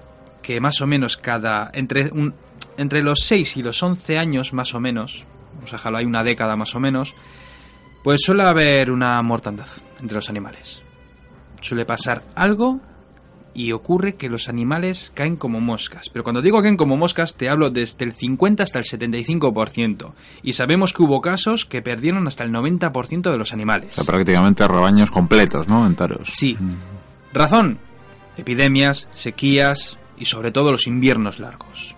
que 0.43 0.59
más 0.59 0.81
o 0.81 0.87
menos 0.87 1.15
cada. 1.15 1.71
entre, 1.73 2.11
un- 2.11 2.35
entre 2.77 3.01
los 3.01 3.21
6 3.21 3.55
y 3.55 3.63
los 3.63 3.81
11 3.81 4.19
años, 4.19 4.51
más 4.53 4.75
o 4.75 4.79
menos, 4.81 5.25
vamos 5.55 5.71
a 5.73 5.77
dejarlo 5.77 5.97
ahí 5.99 6.05
una 6.05 6.21
década 6.23 6.55
más 6.57 6.75
o 6.75 6.79
menos, 6.81 7.15
pues 8.07 8.21
suele 8.21 8.43
haber 8.43 8.89
una 8.89 9.21
mortandad 9.21 9.67
entre 9.99 10.15
los 10.15 10.29
animales. 10.29 10.81
Suele 11.59 11.83
pasar 11.83 12.23
algo 12.35 12.79
y 13.53 13.73
ocurre 13.73 14.15
que 14.15 14.29
los 14.29 14.47
animales 14.47 15.11
caen 15.13 15.35
como 15.35 15.59
moscas. 15.59 16.07
Pero 16.07 16.23
cuando 16.23 16.41
digo 16.41 16.61
caen 16.61 16.77
como 16.77 16.95
moscas, 16.95 17.35
te 17.35 17.49
hablo 17.49 17.69
desde 17.69 18.05
el 18.05 18.13
50 18.13 18.63
hasta 18.63 18.79
el 18.79 18.85
75%. 18.85 20.13
Y 20.41 20.53
sabemos 20.53 20.93
que 20.93 21.03
hubo 21.03 21.19
casos 21.19 21.65
que 21.65 21.81
perdieron 21.81 22.25
hasta 22.27 22.45
el 22.45 22.53
90% 22.53 23.29
de 23.29 23.37
los 23.37 23.51
animales. 23.51 23.89
O 23.89 23.95
sea, 23.95 24.05
prácticamente 24.05 24.65
rebaños 24.65 25.11
completos, 25.11 25.67
¿no? 25.67 25.85
Enteros. 25.85 26.29
Sí. 26.33 26.57
Razón. 27.33 27.77
Epidemias, 28.37 29.09
sequías 29.11 29.97
y 30.17 30.23
sobre 30.23 30.53
todo 30.53 30.71
los 30.71 30.87
inviernos 30.87 31.39
largos. 31.39 31.97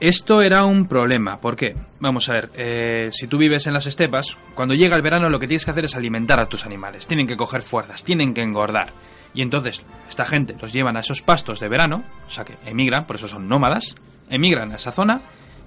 Esto 0.00 0.40
era 0.40 0.64
un 0.64 0.86
problema. 0.86 1.42
¿Por 1.42 1.56
qué? 1.56 1.76
Vamos 1.98 2.26
a 2.30 2.32
ver, 2.32 2.50
eh, 2.54 3.10
si 3.12 3.26
tú 3.26 3.36
vives 3.36 3.66
en 3.66 3.74
las 3.74 3.84
estepas, 3.84 4.34
cuando 4.54 4.74
llega 4.74 4.96
el 4.96 5.02
verano 5.02 5.28
lo 5.28 5.38
que 5.38 5.46
tienes 5.46 5.66
que 5.66 5.72
hacer 5.72 5.84
es 5.84 5.94
alimentar 5.94 6.40
a 6.40 6.46
tus 6.46 6.64
animales. 6.64 7.06
Tienen 7.06 7.26
que 7.26 7.36
coger 7.36 7.60
fuerzas, 7.60 8.02
tienen 8.02 8.32
que 8.32 8.40
engordar. 8.40 8.94
Y 9.34 9.42
entonces, 9.42 9.82
esta 10.08 10.24
gente 10.24 10.56
los 10.58 10.72
llevan 10.72 10.96
a 10.96 11.00
esos 11.00 11.20
pastos 11.20 11.60
de 11.60 11.68
verano, 11.68 12.02
o 12.26 12.30
sea 12.30 12.46
que 12.46 12.56
emigran, 12.64 13.06
por 13.06 13.16
eso 13.16 13.28
son 13.28 13.46
nómadas, 13.46 13.94
emigran 14.30 14.72
a 14.72 14.76
esa 14.76 14.90
zona, 14.90 15.20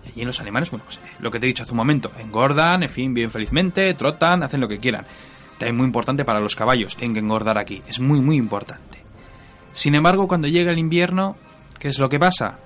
y 0.03 0.09
allí 0.09 0.25
los 0.25 0.39
animales, 0.39 0.71
bueno, 0.71 0.83
pues 0.85 0.99
lo 1.19 1.29
que 1.29 1.39
te 1.39 1.45
he 1.45 1.49
dicho 1.49 1.61
hace 1.61 1.71
un 1.71 1.77
momento, 1.77 2.11
engordan, 2.19 2.81
en 2.81 2.89
fin, 2.89 3.13
bien 3.13 3.29
felizmente, 3.29 3.93
trotan, 3.93 4.41
hacen 4.41 4.61
lo 4.61 4.67
que 4.67 4.79
quieran. 4.79 5.05
También 5.59 5.77
muy 5.77 5.85
importante 5.85 6.25
para 6.25 6.39
los 6.39 6.55
caballos, 6.55 6.97
tienen 6.97 7.13
que 7.13 7.19
engordar 7.19 7.59
aquí, 7.59 7.83
es 7.87 7.99
muy, 7.99 8.19
muy 8.19 8.37
importante. 8.37 8.97
Sin 9.73 9.93
embargo, 9.93 10.27
cuando 10.27 10.47
llega 10.47 10.71
el 10.71 10.79
invierno, 10.79 11.37
¿qué 11.77 11.89
es 11.89 11.99
lo 11.99 12.09
que 12.09 12.17
pasa? 12.17 12.57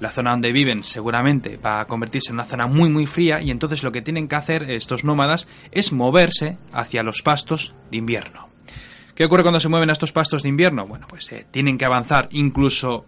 La 0.00 0.10
zona 0.10 0.30
donde 0.30 0.52
viven 0.52 0.82
seguramente 0.82 1.56
va 1.56 1.80
a 1.80 1.86
convertirse 1.86 2.30
en 2.30 2.34
una 2.34 2.44
zona 2.44 2.66
muy 2.66 2.88
muy 2.88 3.06
fría 3.06 3.40
y 3.40 3.50
entonces 3.50 3.82
lo 3.82 3.92
que 3.92 4.02
tienen 4.02 4.28
que 4.28 4.36
hacer 4.36 4.70
estos 4.70 5.04
nómadas 5.04 5.48
es 5.72 5.92
moverse 5.92 6.58
hacia 6.72 7.02
los 7.02 7.22
pastos 7.22 7.74
de 7.90 7.98
invierno. 7.98 8.48
¿Qué 9.14 9.24
ocurre 9.24 9.42
cuando 9.42 9.60
se 9.60 9.70
mueven 9.70 9.88
a 9.88 9.94
estos 9.94 10.12
pastos 10.12 10.42
de 10.42 10.50
invierno? 10.50 10.86
Bueno, 10.86 11.06
pues 11.08 11.32
eh, 11.32 11.46
tienen 11.50 11.78
que 11.78 11.86
avanzar 11.86 12.28
incluso 12.32 13.06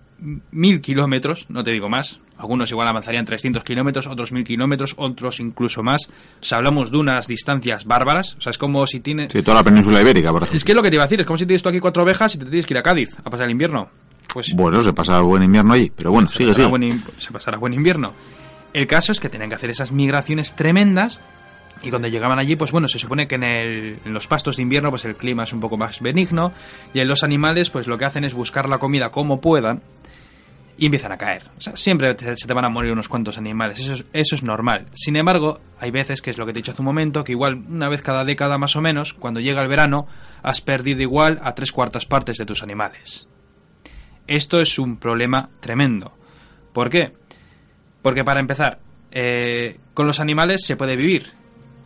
mil 0.51 0.81
kilómetros, 0.81 1.47
no 1.49 1.63
te 1.63 1.71
digo 1.71 1.89
más. 1.89 2.19
Algunos 2.39 2.71
igual 2.71 2.89
avanzarían 2.89 3.25
300 3.25 3.65
kilómetros, 3.65 4.07
otros 4.07 4.33
mil 4.33 4.45
kilómetros, 4.45 4.95
otros 4.97 5.41
incluso 5.41 5.83
más. 5.83 6.09
O 6.41 6.45
sea, 6.45 6.59
hablamos 6.59 6.91
de 6.93 6.99
unas 6.99 7.27
distancias 7.27 7.85
bárbaras. 7.85 8.37
O 8.37 8.41
sea, 8.41 8.51
es 8.51 8.59
como 8.59 8.87
si 8.87 9.01
tienes... 9.01 9.33
Sí, 9.33 9.43
toda 9.43 9.59
la 9.59 9.65
península 9.65 10.01
ibérica, 10.01 10.31
por 10.31 10.43
ejemplo. 10.43 10.57
Es 10.57 10.65
que 10.65 10.73
es 10.73 10.77
lo 10.77 10.83
que 10.83 10.91
te 10.91 10.97
iba 10.97 11.05
a 11.05 11.07
decir. 11.07 11.21
Es 11.21 11.27
como 11.27 11.37
si 11.37 11.47
tienes 11.47 11.63
tú 11.63 11.69
aquí 11.69 11.81
cuatro 11.81 12.05
ovejas 12.05 12.37
y 12.37 12.39
te 12.39 12.45
tienes 12.47 12.65
que 12.65 12.75
ir 12.75 12.79
a 12.79 12.83
Cádiz 12.83 13.11
a 13.23 13.29
pasar 13.29 13.47
el 13.47 13.53
invierno. 13.53 13.91
Pues 14.33 14.53
Bueno, 14.55 14.81
se 14.83 14.93
pasa 14.93 15.21
buen 15.21 15.43
invierno 15.43 15.73
allí, 15.75 15.91
pero 15.95 16.13
bueno, 16.13 16.29
se 16.29 16.39
sigue, 16.39 16.51
pasará 16.51 16.69
sigue. 16.69 16.79
buen 16.79 17.05
se 17.19 17.33
pasará 17.33 17.59
buen 17.59 17.73
invierno. 17.75 18.13
El 18.73 18.87
caso 18.87 19.13
es 19.13 19.21
que 19.21 19.29
tenían 19.29 19.49
que 19.49 19.57
hacer 19.57 19.71
esas 19.71 19.91
migraciones 19.93 20.55
tremendas 20.55 21.21
y 21.83 21.91
cuando 21.91 22.09
llegaban 22.09 22.39
allí, 22.39 22.55
pues 22.57 22.71
bueno, 22.73 22.89
se 22.89 22.99
supone 22.99 23.27
que 23.27 23.37
en, 23.37 23.43
el- 23.45 23.99
en 24.05 24.13
los 24.13 24.27
pastos 24.27 24.57
de 24.57 24.63
invierno 24.63 24.91
pues 24.91 25.05
el 25.07 25.17
clima 25.17 25.45
es 25.45 25.53
un 25.53 25.61
poco 25.61 25.77
más 25.77 26.01
benigno 26.01 26.53
y 26.93 27.01
en 27.01 27.09
los 27.09 27.23
animales 27.23 27.71
pues 27.71 27.87
lo 27.87 27.97
que 27.97 28.05
hacen 28.05 28.25
es 28.25 28.35
buscar 28.35 28.69
la 28.69 28.79
comida 28.79 29.11
como 29.11 29.41
puedan 29.41 29.81
y 30.77 30.85
empiezan 30.87 31.11
a 31.13 31.17
caer. 31.19 31.45
O 31.57 31.61
sea, 31.61 31.75
siempre 31.77 32.15
te- 32.15 32.37
se 32.37 32.47
te 32.47 32.53
van 32.55 32.65
a 32.65 32.69
morir 32.69 32.93
unos 32.93 33.09
cuantos 33.09 33.39
animales, 33.39 33.81
eso 33.81 33.95
es, 33.95 34.05
eso 34.13 34.35
es 34.35 34.43
normal. 34.43 34.87
Sin 34.95 35.17
embargo, 35.17 35.61
hay 35.81 35.91
veces, 35.91 36.21
que 36.23 36.31
es 36.31 36.37
lo 36.39 36.45
que 36.47 36.53
te 36.53 36.59
he 36.59 36.63
dicho 36.63 36.73
hace 36.73 36.83
un 36.83 36.87
momento, 36.87 37.25
que 37.25 37.33
igual 37.33 37.65
una 37.69 37.89
vez 37.89 38.03
cada 38.03 38.25
década 38.25 38.59
más 38.59 38.77
o 38.77 38.81
menos, 38.83 39.15
cuando 39.15 39.41
llega 39.41 39.63
el 39.63 39.69
verano, 39.69 40.07
has 40.43 40.61
perdido 40.61 41.01
igual 41.03 41.41
a 41.43 41.55
tres 41.55 41.73
cuartas 41.73 42.05
partes 42.07 42.37
de 42.37 42.45
tus 42.47 42.63
animales. 42.63 43.27
Esto 44.29 44.61
es 44.61 44.79
un 44.79 44.99
problema 44.99 45.49
tremendo. 45.61 46.13
¿Por 46.73 46.91
qué? 46.91 47.13
Porque 48.03 48.25
para 48.25 48.41
empezar, 48.41 48.79
eh, 49.11 49.79
con 49.95 50.07
los 50.07 50.21
animales 50.21 50.65
se 50.65 50.77
puede 50.77 50.95
vivir, 50.97 51.33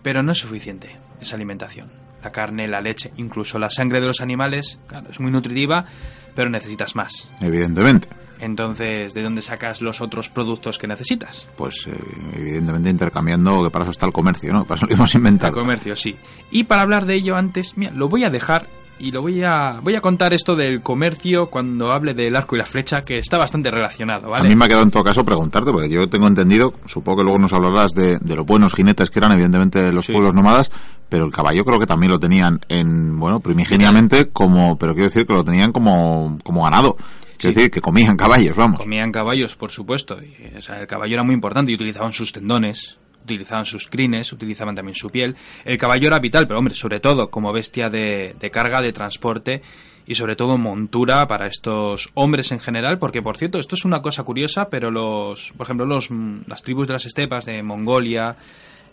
pero 0.03 0.23
no 0.23 0.33
es 0.33 0.39
suficiente 0.39 0.99
esa 1.21 1.37
alimentación. 1.37 1.91
La 2.23 2.31
carne, 2.31 2.69
la 2.69 2.81
leche, 2.81 3.13
incluso 3.17 3.59
la 3.59 3.71
sangre 3.71 4.01
de 4.01 4.07
los 4.07 4.21
animales, 4.21 4.79
claro, 4.87 5.09
es 5.11 5.19
muy 5.21 5.31
nutritiva, 5.31 5.87
pero 6.35 6.51
necesitas 6.51 6.95
más. 6.95 7.29
Evidentemente. 7.41 8.09
Entonces, 8.39 9.15
¿de 9.15 9.23
dónde 9.23 9.41
sacas 9.41 9.81
los 9.83 10.01
otros 10.01 10.29
productos 10.29 10.77
que 10.79 10.89
necesitas? 10.89 11.47
Pues 11.57 11.87
eh, 11.87 11.93
evidentemente 12.37 12.91
intercambiando, 12.91 13.63
que 13.63 13.71
para 13.71 13.85
eso 13.85 13.93
está 13.93 14.07
el 14.07 14.13
comercio, 14.13 14.53
¿no? 14.53 14.65
Para 14.65 14.79
eso 14.79 14.87
lo 14.87 14.95
hemos 14.95 15.15
El 15.15 15.19
inventado. 15.21 15.53
comercio, 15.55 15.95
sí. 15.95 16.17
Y 16.51 16.65
para 16.65 16.83
hablar 16.83 17.07
de 17.07 17.15
ello 17.15 17.37
antes, 17.37 17.77
mira, 17.77 17.93
lo 17.93 18.09
voy 18.09 18.25
a 18.25 18.31
dejar 18.31 18.67
y 18.99 19.11
lo 19.11 19.21
voy 19.23 19.43
a 19.43 19.81
voy 19.83 19.95
a 19.97 20.01
contar 20.01 20.33
esto 20.33 20.55
del 20.55 20.81
comercio 20.83 21.47
cuando 21.49 21.93
hable 21.93 22.15
del 22.15 22.37
arco 22.37 22.55
y 22.55 22.59
la 22.59 22.67
flecha, 22.67 23.01
que 23.01 23.19
está 23.19 23.37
bastante 23.39 23.71
relacionado, 23.71 24.29
A 24.29 24.31
¿vale? 24.39 24.49
mí 24.49 24.55
me 24.57 24.65
ha 24.65 24.69
quedado 24.69 24.85
en 24.85 24.91
todo 24.91 25.03
caso 25.05 25.25
preguntarte, 25.25 25.73
porque 25.73 25.89
yo 25.89 26.09
tengo 26.09 26.27
entendido, 26.29 26.73
supongo 26.87 27.19
que 27.19 27.25
luego 27.25 27.39
nos 27.39 27.53
hablarás 27.53 27.93
de, 27.93 28.19
de 28.19 28.37
los 28.37 28.47
buenos 28.47 28.75
jinetes 28.75 29.11
que 29.11 29.19
eran, 29.19 29.33
evidentemente, 29.33 29.93
los 29.93 30.07
Sí. 30.07 30.13
pueblos 30.13 30.35
nómadas, 30.35 30.71
pero 31.09 31.25
el 31.27 31.33
caballo 31.33 31.65
creo 31.65 31.79
que 31.81 31.87
también 31.87 32.13
lo 32.13 32.19
tenían 32.21 32.61
en, 32.69 33.19
bueno, 33.19 33.41
primigeniamente 33.41 34.31
como, 34.31 34.79
pero 34.79 34.93
quiero 34.95 35.09
decir 35.09 35.27
que 35.27 35.33
lo 35.35 35.45
tenían 35.45 35.73
como, 35.73 36.39
como 36.45 36.63
ganado. 36.65 36.97
Sí. 37.39 37.49
decir 37.49 37.73
que 37.73 37.81
comían 37.81 38.17
caballos, 38.17 38.55
vamos. 38.55 38.79
Comían 38.79 39.11
caballos, 39.11 39.57
por 39.57 39.73
supuesto. 39.73 40.17
y, 40.23 40.57
o 40.57 40.63
sea, 40.63 40.81
el 40.81 40.87
caballo 40.87 41.15
era 41.15 41.25
muy 41.25 41.35
importante 41.35 41.73
y 41.73 41.75
utilizaban 41.75 42.13
sus 42.13 42.31
tendones, 42.33 42.99
utilizaban 43.23 43.64
sus 43.64 43.88
crines, 43.88 44.33
utilizaban 44.33 44.75
también 44.75 44.95
su 44.95 45.11
piel. 45.11 45.37
El 45.64 45.79
caballo 45.79 46.09
era 46.09 46.19
vital, 46.19 46.47
pero 46.47 46.59
hombre, 46.59 46.75
sobre 46.75 47.00
todo 47.00 47.31
como 47.31 47.52
bestia 47.52 47.88
de, 47.91 48.35
de 48.38 48.50
carga, 48.50 48.83
de 48.83 48.93
transporte 48.93 49.62
y 50.07 50.14
sobre 50.14 50.37
todo 50.37 50.59
montura 50.59 51.26
para 51.26 51.47
estos 51.47 52.11
hombres 52.14 52.52
en 52.52 52.61
general, 52.61 52.99
porque 52.99 53.23
por 53.23 53.37
cierto, 53.37 53.59
esto 53.59 53.75
es 53.75 53.85
una 53.85 54.02
cosa 54.02 54.25
curiosa, 54.25 54.69
pero 54.69 54.91
los, 54.91 55.52
por 55.57 55.67
ejemplo, 55.67 55.87
los, 55.87 56.11
mm, 56.11 56.43
las 56.47 56.62
tribus 56.62 56.88
de 56.88 56.95
las 56.95 57.07
estepas 57.07 57.45
de 57.45 57.62
Mongolia, 57.62 58.37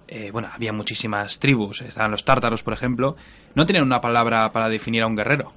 eh, 0.08 0.30
bueno, 0.32 0.50
había 0.52 0.74
muchísimas 0.74 1.40
tribus, 1.40 1.82
estaban 1.82 2.12
los 2.12 2.26
tártaros, 2.26 2.64
por 2.64 2.74
ejemplo, 2.74 3.16
no 3.56 3.66
tenían 3.66 3.86
una 3.86 4.02
palabra 4.02 4.52
para 4.52 4.70
definir 4.70 5.04
a 5.04 5.08
un 5.08 5.16
guerrero. 5.16 5.52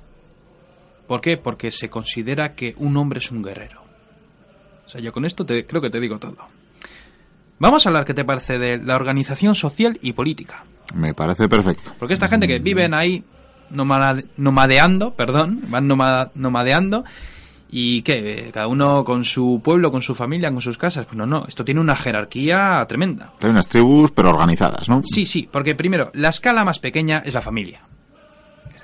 ¿Por 1.07 1.21
qué? 1.21 1.37
Porque 1.37 1.71
se 1.71 1.91
considera 1.91 2.55
que 2.55 2.75
un 2.79 2.97
hombre 2.97 3.19
es 3.19 3.31
un 3.31 3.43
guerrero. 3.43 3.83
O 4.87 4.88
sea, 4.88 5.00
yo 5.00 5.12
con 5.12 5.25
esto 5.25 5.45
te, 5.45 5.67
creo 5.67 5.83
que 5.83 5.91
te 5.91 6.00
digo 6.00 6.19
todo. 6.19 6.49
Vamos 7.62 7.87
a 7.87 7.90
hablar, 7.90 8.04
¿qué 8.04 8.12
te 8.12 8.25
parece 8.25 8.59
de 8.59 8.76
la 8.78 8.97
organización 8.97 9.54
social 9.54 9.97
y 10.02 10.14
política? 10.14 10.64
Me 10.97 11.14
parece 11.14 11.49
perfecto. 11.49 11.92
Porque 11.97 12.12
esta 12.12 12.26
gente 12.26 12.49
que 12.49 12.59
viven 12.59 12.92
ahí 12.92 13.23
nomade- 13.73 14.26
nomadeando, 14.37 15.14
perdón, 15.14 15.61
van 15.69 15.87
nomada- 15.87 16.33
nomadeando 16.35 17.04
y 17.71 18.02
que 18.02 18.50
cada 18.52 18.66
uno 18.66 19.04
con 19.04 19.25
su 19.25 19.61
pueblo, 19.62 19.92
con 19.92 20.02
su 20.02 20.16
familia, 20.16 20.50
con 20.50 20.61
sus 20.61 20.76
casas. 20.76 21.07
Pues 21.07 21.16
no, 21.16 21.25
no, 21.25 21.45
esto 21.47 21.64
tiene 21.64 21.81
una 21.81 21.95
jerarquía 21.95 22.85
tremenda. 22.88 23.33
Hay 23.40 23.50
unas 23.50 23.69
tribus, 23.69 24.11
pero 24.11 24.31
organizadas, 24.31 24.88
¿no? 24.88 25.00
Sí, 25.04 25.25
sí, 25.25 25.49
porque 25.50 25.76
primero, 25.76 26.11
la 26.14 26.31
escala 26.31 26.64
más 26.64 26.81
pequeña 26.81 27.23
es 27.25 27.33
la 27.33 27.42
familia. 27.42 27.83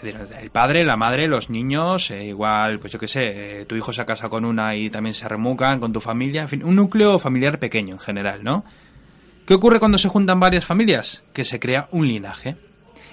Es 0.02 0.18
decir, 0.18 0.36
el 0.40 0.50
padre, 0.50 0.84
la 0.84 0.96
madre, 0.96 1.26
los 1.28 1.50
niños, 1.50 2.10
eh, 2.10 2.24
igual, 2.24 2.78
pues 2.78 2.92
yo 2.92 2.98
qué 2.98 3.08
sé, 3.08 3.60
eh, 3.60 3.64
tu 3.64 3.74
hijo 3.76 3.92
se 3.92 4.04
casa 4.04 4.28
con 4.28 4.44
una 4.44 4.74
y 4.76 4.90
también 4.90 5.14
se 5.14 5.28
remucan 5.28 5.80
con 5.80 5.92
tu 5.92 6.00
familia, 6.00 6.42
en 6.42 6.48
fin, 6.48 6.62
un 6.64 6.76
núcleo 6.76 7.18
familiar 7.18 7.58
pequeño 7.58 7.94
en 7.94 7.98
general, 8.00 8.44
¿no? 8.44 8.64
¿Qué 9.46 9.54
ocurre 9.54 9.78
cuando 9.80 9.98
se 9.98 10.08
juntan 10.08 10.38
varias 10.40 10.64
familias? 10.64 11.22
Que 11.32 11.44
se 11.44 11.58
crea 11.58 11.88
un 11.90 12.06
linaje. 12.06 12.56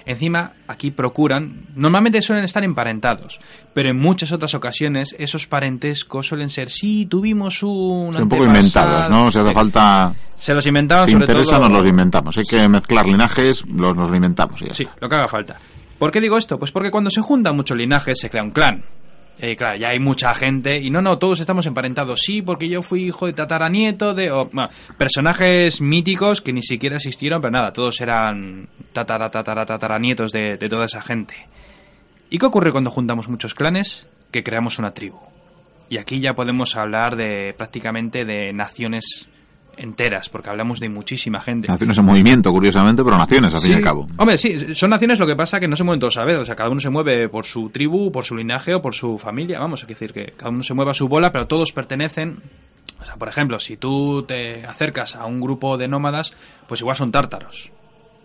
Encima, 0.04 0.52
aquí 0.68 0.92
procuran, 0.92 1.66
normalmente 1.74 2.22
suelen 2.22 2.44
estar 2.44 2.62
emparentados, 2.62 3.40
pero 3.74 3.88
en 3.88 3.98
muchas 3.98 4.30
otras 4.30 4.54
ocasiones 4.54 5.16
esos 5.18 5.48
parentescos 5.48 6.28
suelen 6.28 6.48
ser, 6.48 6.70
sí, 6.70 7.06
tuvimos 7.06 7.60
un... 7.64 8.14
Sí, 8.14 8.22
un 8.22 8.28
poco 8.28 8.44
antepasado". 8.44 8.86
inventados, 8.86 9.10
¿no? 9.10 9.30
Si 9.32 9.38
hace 9.40 9.52
falta... 9.52 10.14
Se 10.36 10.54
los 10.54 10.64
inventaban 10.66 11.06
Si 11.06 11.12
sobre 11.14 11.24
interesa, 11.24 11.56
todo... 11.56 11.68
nos 11.68 11.78
los 11.80 11.86
inventamos. 11.88 12.38
Hay 12.38 12.44
que 12.44 12.68
mezclar 12.68 13.06
linajes, 13.06 13.64
los 13.66 13.96
nos 13.96 14.14
inventamos 14.14 14.62
y 14.62 14.66
ya 14.66 14.74
Sí, 14.74 14.84
está. 14.84 14.94
lo 15.00 15.08
que 15.08 15.14
haga 15.16 15.26
falta. 15.26 15.56
¿Por 15.98 16.10
qué 16.10 16.20
digo 16.20 16.36
esto? 16.36 16.58
Pues 16.58 16.72
porque 16.72 16.90
cuando 16.90 17.10
se 17.10 17.20
juntan 17.20 17.56
muchos 17.56 17.76
linajes 17.76 18.18
se 18.18 18.30
crea 18.30 18.42
un 18.42 18.50
clan. 18.50 18.84
Eh, 19.38 19.54
claro, 19.54 19.76
ya 19.76 19.90
hay 19.90 19.98
mucha 19.98 20.34
gente 20.34 20.78
y 20.78 20.90
no, 20.90 21.02
no, 21.02 21.18
todos 21.18 21.40
estamos 21.40 21.66
emparentados. 21.66 22.20
Sí, 22.20 22.40
porque 22.40 22.68
yo 22.68 22.82
fui 22.82 23.04
hijo 23.04 23.26
de 23.26 23.34
tataranieto 23.34 24.14
de... 24.14 24.30
bueno, 24.30 24.68
personajes 24.96 25.80
míticos 25.80 26.40
que 26.40 26.52
ni 26.52 26.62
siquiera 26.62 26.96
existieron, 26.96 27.40
pero 27.40 27.50
nada, 27.50 27.72
todos 27.72 28.00
eran 28.00 28.68
tatara, 28.92 29.30
tatara, 29.30 29.66
tataranietos 29.66 30.32
de, 30.32 30.56
de 30.56 30.68
toda 30.68 30.86
esa 30.86 31.02
gente. 31.02 31.34
¿Y 32.30 32.38
qué 32.38 32.46
ocurre 32.46 32.72
cuando 32.72 32.90
juntamos 32.90 33.28
muchos 33.28 33.54
clanes? 33.54 34.08
Que 34.30 34.42
creamos 34.42 34.78
una 34.78 34.94
tribu. 34.94 35.20
Y 35.88 35.98
aquí 35.98 36.20
ya 36.20 36.34
podemos 36.34 36.74
hablar 36.74 37.14
de 37.14 37.54
prácticamente 37.56 38.24
de 38.24 38.52
naciones 38.52 39.28
enteras, 39.76 40.28
porque 40.28 40.50
hablamos 40.50 40.80
de 40.80 40.88
muchísima 40.88 41.40
gente. 41.40 41.68
Naciones 41.68 41.98
en 41.98 42.04
movimiento, 42.04 42.50
curiosamente, 42.50 43.04
pero 43.04 43.16
naciones, 43.16 43.54
al 43.54 43.60
fin 43.60 43.72
y 43.72 43.74
al 43.74 43.82
cabo. 43.82 44.06
Hombre, 44.16 44.38
sí, 44.38 44.74
son 44.74 44.90
naciones, 44.90 45.18
lo 45.18 45.26
que 45.26 45.36
pasa 45.36 45.60
que 45.60 45.68
no 45.68 45.76
se 45.76 45.84
mueven 45.84 46.00
todos 46.00 46.16
a 46.16 46.20
la 46.20 46.26
vez. 46.26 46.38
O 46.38 46.44
sea, 46.44 46.56
cada 46.56 46.70
uno 46.70 46.80
se 46.80 46.90
mueve 46.90 47.28
por 47.28 47.44
su 47.44 47.70
tribu, 47.70 48.10
por 48.10 48.24
su 48.24 48.36
linaje 48.36 48.74
o 48.74 48.82
por 48.82 48.94
su 48.94 49.18
familia. 49.18 49.58
Vamos, 49.58 49.82
hay 49.82 49.88
que 49.88 49.94
decir 49.94 50.12
que 50.12 50.32
cada 50.36 50.50
uno 50.50 50.62
se 50.62 50.74
mueve 50.74 50.90
a 50.90 50.94
su 50.94 51.08
bola, 51.08 51.32
pero 51.32 51.46
todos 51.46 51.72
pertenecen. 51.72 52.42
O 53.00 53.04
sea, 53.04 53.16
por 53.16 53.28
ejemplo, 53.28 53.60
si 53.60 53.76
tú 53.76 54.24
te 54.26 54.64
acercas 54.64 55.16
a 55.16 55.26
un 55.26 55.40
grupo 55.40 55.76
de 55.76 55.88
nómadas, 55.88 56.32
pues 56.66 56.80
igual 56.80 56.96
son 56.96 57.12
tártaros. 57.12 57.72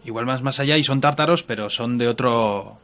Igual 0.06 0.26
más 0.26 0.42
más 0.42 0.60
allá 0.60 0.78
y 0.78 0.84
son 0.84 1.02
tártaros, 1.02 1.44
pero 1.44 1.70
son 1.70 1.98
de 1.98 2.08
otro 2.08 2.78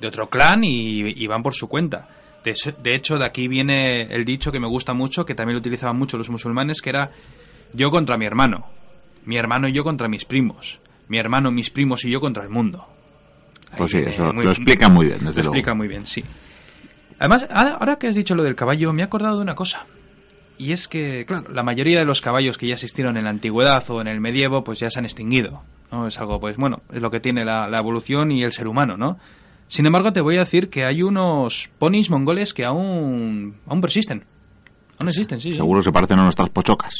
de 0.00 0.08
otro 0.08 0.28
clan 0.28 0.64
y, 0.64 1.00
y 1.00 1.26
van 1.26 1.42
por 1.42 1.54
su 1.54 1.68
cuenta. 1.68 2.08
De 2.44 2.94
hecho, 2.94 3.18
de 3.18 3.24
aquí 3.24 3.48
viene 3.48 4.02
el 4.02 4.24
dicho 4.24 4.52
que 4.52 4.60
me 4.60 4.68
gusta 4.68 4.94
mucho, 4.94 5.26
que 5.26 5.34
también 5.34 5.54
lo 5.54 5.60
utilizaban 5.60 5.98
mucho 5.98 6.16
los 6.16 6.30
musulmanes, 6.30 6.80
que 6.80 6.90
era 6.90 7.10
yo 7.72 7.90
contra 7.90 8.16
mi 8.16 8.24
hermano, 8.26 8.66
mi 9.24 9.36
hermano 9.36 9.68
y 9.68 9.72
yo 9.72 9.84
contra 9.84 10.08
mis 10.08 10.24
primos, 10.24 10.80
mi 11.08 11.18
hermano, 11.18 11.50
mis 11.50 11.70
primos 11.70 12.04
y 12.04 12.10
yo 12.10 12.20
contra 12.20 12.42
el 12.42 12.48
mundo. 12.48 12.86
Ahí 13.70 13.78
Pues 13.78 13.90
sí, 13.90 13.98
eso 13.98 14.32
muy- 14.32 14.44
lo 14.44 14.50
explica 14.50 14.88
muy 14.88 15.06
bien, 15.06 15.18
desde 15.20 15.28
lo 15.40 15.44
luego. 15.44 15.54
explica 15.54 15.74
muy 15.74 15.88
bien, 15.88 16.06
sí. 16.06 16.24
Además, 17.18 17.46
ahora 17.50 17.96
que 17.98 18.06
has 18.06 18.14
dicho 18.14 18.34
lo 18.34 18.42
del 18.44 18.54
caballo, 18.54 18.92
me 18.92 19.02
he 19.02 19.04
acordado 19.04 19.36
de 19.36 19.42
una 19.42 19.54
cosa. 19.54 19.86
Y 20.56 20.72
es 20.72 20.88
que, 20.88 21.24
claro, 21.26 21.44
la 21.52 21.62
mayoría 21.62 21.98
de 21.98 22.04
los 22.04 22.20
caballos 22.20 22.58
que 22.58 22.66
ya 22.66 22.74
existieron 22.74 23.16
en 23.16 23.24
la 23.24 23.30
antigüedad 23.30 23.88
o 23.90 24.00
en 24.00 24.06
el 24.08 24.20
medievo, 24.20 24.64
pues 24.64 24.78
ya 24.80 24.90
se 24.90 24.98
han 24.98 25.04
extinguido. 25.04 25.62
¿no? 25.92 26.06
Es 26.06 26.18
algo, 26.18 26.40
pues 26.40 26.56
bueno, 26.56 26.82
es 26.92 27.00
lo 27.02 27.10
que 27.10 27.20
tiene 27.20 27.44
la, 27.44 27.68
la 27.68 27.78
evolución 27.78 28.30
y 28.32 28.42
el 28.44 28.52
ser 28.52 28.66
humano, 28.68 28.96
¿no? 28.96 29.18
Sin 29.68 29.84
embargo, 29.86 30.12
te 30.12 30.20
voy 30.20 30.36
a 30.36 30.40
decir 30.40 30.68
que 30.70 30.84
hay 30.84 31.02
unos 31.02 31.70
ponis 31.78 32.08
mongoles 32.10 32.54
que 32.54 32.64
aún, 32.64 33.56
aún 33.66 33.80
persisten. 33.80 34.24
Aún 34.98 35.08
existen, 35.08 35.40
sí. 35.40 35.50
sí. 35.52 35.56
Seguro 35.56 35.82
se 35.82 35.92
parecen 35.92 36.18
a 36.18 36.22
nuestras 36.24 36.50
pochocas. 36.50 36.94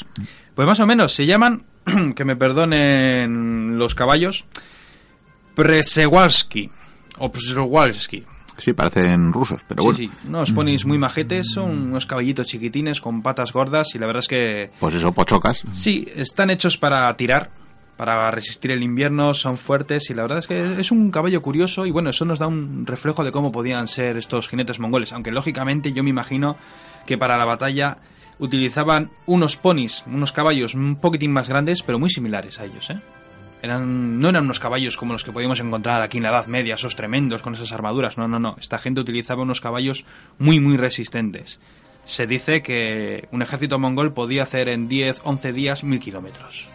Pues 0.55 0.67
más 0.67 0.79
o 0.81 0.87
menos, 0.87 1.13
se 1.15 1.27
llaman, 1.27 1.65
que 2.15 2.25
me 2.25 2.37
perdonen 2.37 3.77
los 3.79 3.95
caballos, 3.95 4.45
Przewalski 5.55 6.71
o 7.19 7.31
Przewalski. 7.33 8.25
Sí, 8.57 8.73
parecen 8.73 9.33
rusos, 9.33 9.63
pero 9.69 9.85
bueno. 9.85 9.97
Sí, 9.99 10.09
sí, 10.09 10.29
unos 10.29 10.51
ponis 10.51 10.85
muy 10.85 10.99
majetes, 10.99 11.47
son 11.55 11.71
unos 11.91 12.07
caballitos 12.07 12.47
chiquitines 12.49 13.01
con 13.01 13.23
patas 13.23 13.53
gordas 13.53 13.95
y 13.95 13.99
la 14.01 14.07
verdad 14.07 14.21
es 14.23 14.29
que 14.29 14.71
Pues 14.81 14.95
eso, 14.97 15.13
pochocas. 15.13 15.63
sí, 15.71 16.09
están 16.17 16.51
hechos 16.51 16.77
para 16.77 17.17
tirar, 17.17 17.51
para 17.97 18.29
resistir 18.33 18.73
el 18.73 18.83
invierno, 18.83 19.33
son 19.33 19.57
fuertes 19.57 20.11
y 20.11 20.15
la 20.15 20.23
verdad 20.23 20.39
es 20.39 20.49
que 20.49 20.81
es 20.81 20.91
un 20.91 21.13
caballo 21.13 21.41
curioso 21.41 21.87
y 21.87 21.93
bueno, 21.93 22.11
eso 22.11 22.25
nos 22.25 22.41
da 22.41 22.49
un 22.49 22.85
reflejo 22.85 23.23
de 23.23 23.31
cómo 23.31 23.53
podían 23.53 23.87
ser 23.87 24.17
estos 24.17 24.49
jinetes 24.49 24.81
mongoles, 24.81 25.13
aunque 25.13 25.31
lógicamente 25.31 25.93
yo 25.93 26.03
me 26.03 26.11
imagino 26.11 26.57
que 27.09 27.17
para 27.17 27.39
la 27.39 27.47
batalla 27.47 27.97
utilizaban 28.39 29.11
unos 29.25 29.57
ponis, 29.57 30.05
unos 30.07 30.31
caballos 30.31 30.75
un 30.75 30.97
poquitín 30.97 31.33
más 31.33 31.49
grandes, 31.49 31.83
pero 31.83 31.99
muy 31.99 32.11
similares 32.11 32.61
a 32.61 32.67
ellos, 32.67 32.91
¿eh? 32.91 33.01
Eran, 33.63 34.21
no 34.21 34.29
eran 34.29 34.45
unos 34.45 34.61
caballos 34.61 34.99
como 34.99 35.15
los 35.15 35.25
que 35.25 35.33
podíamos 35.33 35.59
encontrar 35.59 36.03
aquí 36.03 36.19
en 36.19 36.25
la 36.25 36.29
Edad 36.29 36.47
Media, 36.47 36.75
esos 36.75 36.97
tremendos 36.97 37.41
con 37.41 37.55
esas 37.55 37.73
armaduras. 37.73 38.19
No, 38.19 38.29
no, 38.29 38.39
no. 38.39 38.57
Esta 38.61 38.79
gente 38.79 39.01
utilizaba 39.01 39.43
unos 39.43 39.61
caballos 39.61 40.05
muy, 40.39 40.61
muy 40.61 40.77
resistentes. 40.77 41.59
Se 42.05 42.27
dice 42.27 42.63
que 42.63 43.27
un 43.33 43.43
ejército 43.43 43.79
mongol 43.79 44.13
podía 44.13 44.45
hacer 44.45 44.69
en 44.69 44.87
10, 44.87 45.23
11 45.25 45.53
días 45.53 45.83
mil 45.83 45.99
kilómetros. 45.99 46.69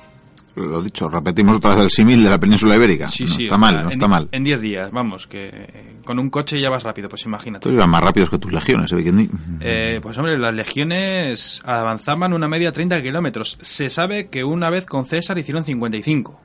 Lo 0.56 0.82
dicho, 0.84 1.10
repetimos 1.10 1.58
otra 1.58 1.72
vez 1.76 1.86
el 1.86 1.90
símil 1.90 2.24
de 2.24 2.30
la 2.30 2.40
península 2.40 2.76
ibérica. 2.76 3.10
Sí, 3.10 3.24
no 3.24 3.34
sí, 3.34 3.44
está 3.44 3.58
mal, 3.58 3.76
no 3.76 3.82
en 3.82 3.88
está 3.90 4.08
mal. 4.08 4.30
En 4.32 4.44
10 4.44 4.62
días, 4.62 4.92
vamos, 4.92 5.26
que 5.26 5.50
eh, 5.52 5.96
con 6.06 6.20
un 6.20 6.30
coche 6.30 6.60
ya 6.60 6.70
vas 6.70 6.84
rápido, 6.84 7.10
pues 7.10 7.26
imagínate. 7.26 7.60
Estos 7.68 7.74
iban 7.74 7.90
más 7.90 8.04
rápidos 8.04 8.30
que 8.30 8.38
tus 8.38 8.52
legiones, 8.54 8.92
¿eh? 8.92 9.30
Eh, 9.62 10.00
pues 10.02 10.16
hombre, 10.20 10.38
las 10.38 10.54
legiones 10.54 11.60
avanzaban 11.66 12.34
una 12.34 12.48
media 12.48 12.68
de 12.68 12.74
30 12.74 13.02
kilómetros. 13.02 13.58
Se 13.62 13.90
sabe 13.90 14.28
que 14.30 14.44
una 14.44 14.70
vez 14.70 14.86
con 14.86 15.06
César 15.06 15.38
hicieron 15.40 15.64
55. 15.64 16.40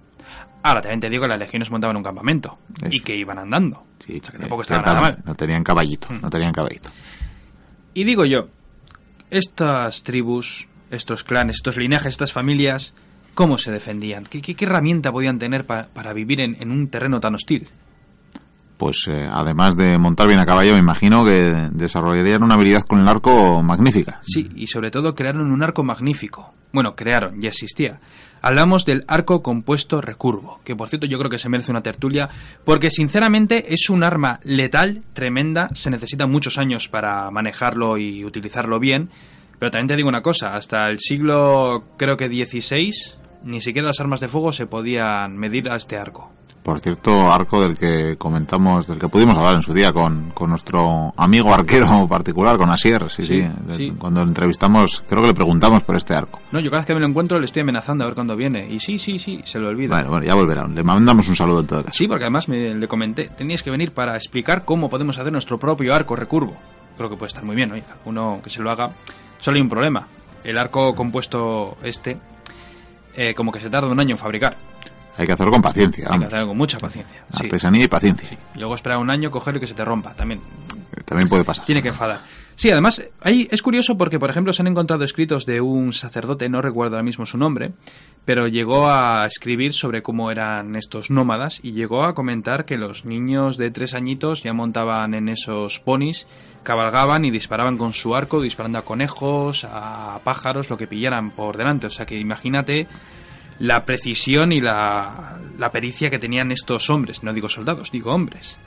Ahora 0.62 0.80
también 0.80 1.00
te 1.00 1.08
digo 1.10 1.22
que 1.24 1.28
las 1.28 1.38
legiones 1.38 1.70
montaban 1.70 1.96
un 1.96 2.02
campamento 2.02 2.58
y 2.90 3.00
que 3.00 3.14
iban 3.14 3.38
andando. 3.38 3.84
Sí, 3.98 4.18
o 4.20 4.24
sea 4.24 4.30
que 4.32 4.36
eh, 4.38 4.40
tampoco 4.40 4.62
estaba 4.62 4.82
nada 4.82 5.00
mal. 5.00 5.18
No 5.24 5.34
tenían 5.34 5.62
caballito, 5.62 6.08
Mm. 6.10 6.20
no 6.22 6.30
tenían 6.30 6.52
caballito. 6.52 6.88
Y 7.94 8.04
digo 8.04 8.24
yo, 8.24 8.48
estas 9.30 10.02
tribus, 10.02 10.66
estos 10.90 11.24
clanes, 11.24 11.56
estos 11.56 11.76
linajes, 11.76 12.08
estas 12.10 12.32
familias, 12.32 12.94
¿cómo 13.38 13.56
se 13.56 13.70
defendían? 13.70 14.24
¿Qué, 14.24 14.42
qué- 14.42 14.56
qué 14.56 14.64
herramienta 14.64 15.12
podían 15.12 15.38
tener 15.38 15.64
pa- 15.64 15.86
para 15.94 16.12
vivir 16.12 16.40
en, 16.40 16.56
en 16.60 16.72
un 16.72 16.88
terreno 16.88 17.20
tan 17.20 17.36
hostil? 17.36 17.68
Pues 18.76 19.06
eh, 19.08 19.28
además 19.30 19.76
de 19.76 19.96
montar 19.96 20.26
bien 20.26 20.40
a 20.40 20.44
caballo, 20.46 20.72
me 20.72 20.80
imagino 20.80 21.24
que 21.24 21.68
desarrollarían 21.72 22.42
una 22.42 22.54
habilidad 22.54 22.82
con 22.82 22.98
el 23.00 23.06
arco 23.06 23.62
magnífica. 23.62 24.20
Sí, 24.26 24.48
y 24.56 24.66
sobre 24.66 24.90
todo 24.90 25.14
crearon 25.14 25.52
un 25.52 25.62
arco 25.62 25.84
magnífico. 25.84 26.52
Bueno, 26.72 26.96
crearon, 26.96 27.40
ya 27.40 27.48
existía. 27.50 28.00
Hablamos 28.42 28.84
del 28.84 29.04
arco 29.06 29.40
compuesto 29.42 30.00
recurvo, 30.00 30.60
que 30.64 30.74
por 30.74 30.88
cierto 30.88 31.06
yo 31.06 31.18
creo 31.18 31.30
que 31.30 31.38
se 31.38 31.48
merece 31.48 31.70
una 31.70 31.82
tertulia, 31.82 32.28
porque 32.64 32.90
sinceramente 32.90 33.72
es 33.72 33.88
un 33.88 34.02
arma 34.02 34.40
letal, 34.42 35.02
tremenda, 35.12 35.68
se 35.74 35.90
necesitan 35.90 36.30
muchos 36.30 36.58
años 36.58 36.88
para 36.88 37.30
manejarlo 37.30 37.98
y 37.98 38.24
utilizarlo 38.24 38.78
bien, 38.80 39.10
pero 39.58 39.70
también 39.72 39.88
te 39.88 39.96
digo 39.96 40.08
una 40.08 40.22
cosa, 40.22 40.54
hasta 40.54 40.86
el 40.86 41.00
siglo 41.00 41.84
creo 41.96 42.16
que 42.16 42.28
XVI, 42.28 42.92
ni 43.48 43.62
siquiera 43.62 43.88
las 43.88 43.98
armas 44.00 44.20
de 44.20 44.28
fuego 44.28 44.52
se 44.52 44.66
podían 44.66 45.36
medir 45.36 45.70
a 45.70 45.76
este 45.76 45.96
arco. 45.96 46.30
Por 46.62 46.80
cierto, 46.80 47.32
arco 47.32 47.62
del 47.62 47.78
que 47.78 48.16
comentamos, 48.18 48.86
del 48.86 48.98
que 48.98 49.08
pudimos 49.08 49.38
hablar 49.38 49.54
en 49.54 49.62
su 49.62 49.72
día 49.72 49.90
con, 49.90 50.30
con 50.32 50.50
nuestro 50.50 51.14
amigo 51.16 51.52
arquero 51.54 52.06
particular, 52.10 52.58
con 52.58 52.68
Asier, 52.68 53.08
sí, 53.08 53.24
sí, 53.24 53.42
Sí, 53.42 53.76
sí. 53.76 53.92
Cuando 53.98 54.20
lo 54.22 54.28
entrevistamos, 54.28 55.02
creo 55.08 55.22
que 55.22 55.28
le 55.28 55.34
preguntamos 55.34 55.82
por 55.82 55.96
este 55.96 56.14
arco. 56.14 56.40
No, 56.52 56.60
yo 56.60 56.68
cada 56.70 56.80
vez 56.80 56.86
que 56.86 56.94
me 56.94 57.00
lo 57.00 57.06
encuentro 57.06 57.38
le 57.38 57.46
estoy 57.46 57.62
amenazando 57.62 58.04
a 58.04 58.08
ver 58.08 58.14
cuándo 58.14 58.36
viene, 58.36 58.66
y 58.68 58.80
sí, 58.80 58.98
sí, 58.98 59.18
sí, 59.18 59.40
se 59.44 59.58
lo 59.58 59.68
olvida. 59.68 59.94
Bueno, 59.94 60.10
bueno, 60.10 60.26
ya 60.26 60.34
volverá. 60.34 60.68
Le 60.68 60.82
mandamos 60.82 61.26
un 61.26 61.36
saludo 61.36 61.60
en 61.60 61.66
todo 61.68 61.84
caso. 61.84 61.96
Sí, 61.96 62.06
porque 62.06 62.24
además 62.24 62.48
me, 62.48 62.74
le 62.74 62.86
comenté, 62.86 63.30
teníais 63.34 63.62
que 63.62 63.70
venir 63.70 63.92
para 63.92 64.14
explicar 64.14 64.66
cómo 64.66 64.90
podemos 64.90 65.16
hacer 65.18 65.32
nuestro 65.32 65.58
propio 65.58 65.94
arco 65.94 66.16
recurvo. 66.16 66.54
Creo 66.98 67.08
que 67.08 67.16
puede 67.16 67.28
estar 67.28 67.44
muy 67.44 67.56
bien, 67.56 67.72
oye, 67.72 67.84
uno 68.04 68.40
que 68.44 68.50
se 68.50 68.60
lo 68.60 68.70
haga. 68.70 68.90
Solo 69.38 69.56
hay 69.56 69.62
un 69.62 69.70
problema. 69.70 70.06
El 70.44 70.58
arco 70.58 70.94
compuesto 70.94 71.78
este, 71.82 72.18
eh, 73.16 73.34
como 73.34 73.50
que 73.52 73.60
se 73.60 73.70
tarda 73.70 73.88
un 73.88 73.98
año 74.00 74.12
en 74.12 74.18
fabricar. 74.18 74.56
Hay 75.16 75.26
que 75.26 75.32
hacerlo 75.32 75.52
con 75.52 75.62
paciencia, 75.62 76.04
Hay 76.04 76.06
que 76.06 76.10
vamos. 76.12 76.26
hacerlo 76.28 76.48
con 76.48 76.56
mucha 76.56 76.78
paciencia. 76.78 77.22
Sí, 77.36 77.44
Artesanía 77.44 77.84
y 77.84 77.88
paciencia. 77.88 78.28
sí. 78.28 78.38
Y 78.54 78.58
luego 78.58 78.74
esperar 78.76 78.98
un 78.98 79.10
año, 79.10 79.30
cogerlo 79.30 79.58
y 79.58 79.60
que 79.60 79.66
se 79.66 79.74
te 79.74 79.84
rompa 79.84 80.14
también. 80.14 80.40
También 81.04 81.28
puede 81.28 81.44
pasar. 81.44 81.64
Tiene 81.64 81.82
que 81.82 81.88
enfadar. 81.88 82.22
Sí, 82.58 82.72
además, 82.72 83.08
ahí 83.20 83.46
es 83.52 83.62
curioso 83.62 83.96
porque, 83.96 84.18
por 84.18 84.30
ejemplo, 84.30 84.52
se 84.52 84.62
han 84.62 84.66
encontrado 84.66 85.04
escritos 85.04 85.46
de 85.46 85.60
un 85.60 85.92
sacerdote, 85.92 86.48
no 86.48 86.60
recuerdo 86.60 86.96
ahora 86.96 87.04
mismo 87.04 87.24
su 87.24 87.38
nombre, 87.38 87.70
pero 88.24 88.48
llegó 88.48 88.90
a 88.90 89.24
escribir 89.26 89.72
sobre 89.72 90.02
cómo 90.02 90.32
eran 90.32 90.74
estos 90.74 91.08
nómadas 91.08 91.60
y 91.62 91.70
llegó 91.70 92.02
a 92.02 92.16
comentar 92.16 92.64
que 92.64 92.76
los 92.76 93.04
niños 93.04 93.58
de 93.58 93.70
tres 93.70 93.94
añitos 93.94 94.42
ya 94.42 94.52
montaban 94.54 95.14
en 95.14 95.28
esos 95.28 95.78
ponis, 95.78 96.26
cabalgaban 96.64 97.24
y 97.24 97.30
disparaban 97.30 97.78
con 97.78 97.92
su 97.92 98.16
arco, 98.16 98.40
disparando 98.40 98.78
a 98.78 98.84
conejos, 98.84 99.64
a 99.64 100.20
pájaros, 100.24 100.68
lo 100.68 100.76
que 100.76 100.88
pillaran 100.88 101.30
por 101.30 101.56
delante. 101.56 101.86
O 101.86 101.90
sea 101.90 102.06
que 102.06 102.18
imagínate 102.18 102.88
la 103.60 103.84
precisión 103.84 104.50
y 104.50 104.60
la, 104.60 105.38
la 105.56 105.70
pericia 105.70 106.10
que 106.10 106.18
tenían 106.18 106.50
estos 106.50 106.90
hombres, 106.90 107.22
no 107.22 107.32
digo 107.32 107.48
soldados, 107.48 107.92
digo 107.92 108.12
hombres. 108.12 108.58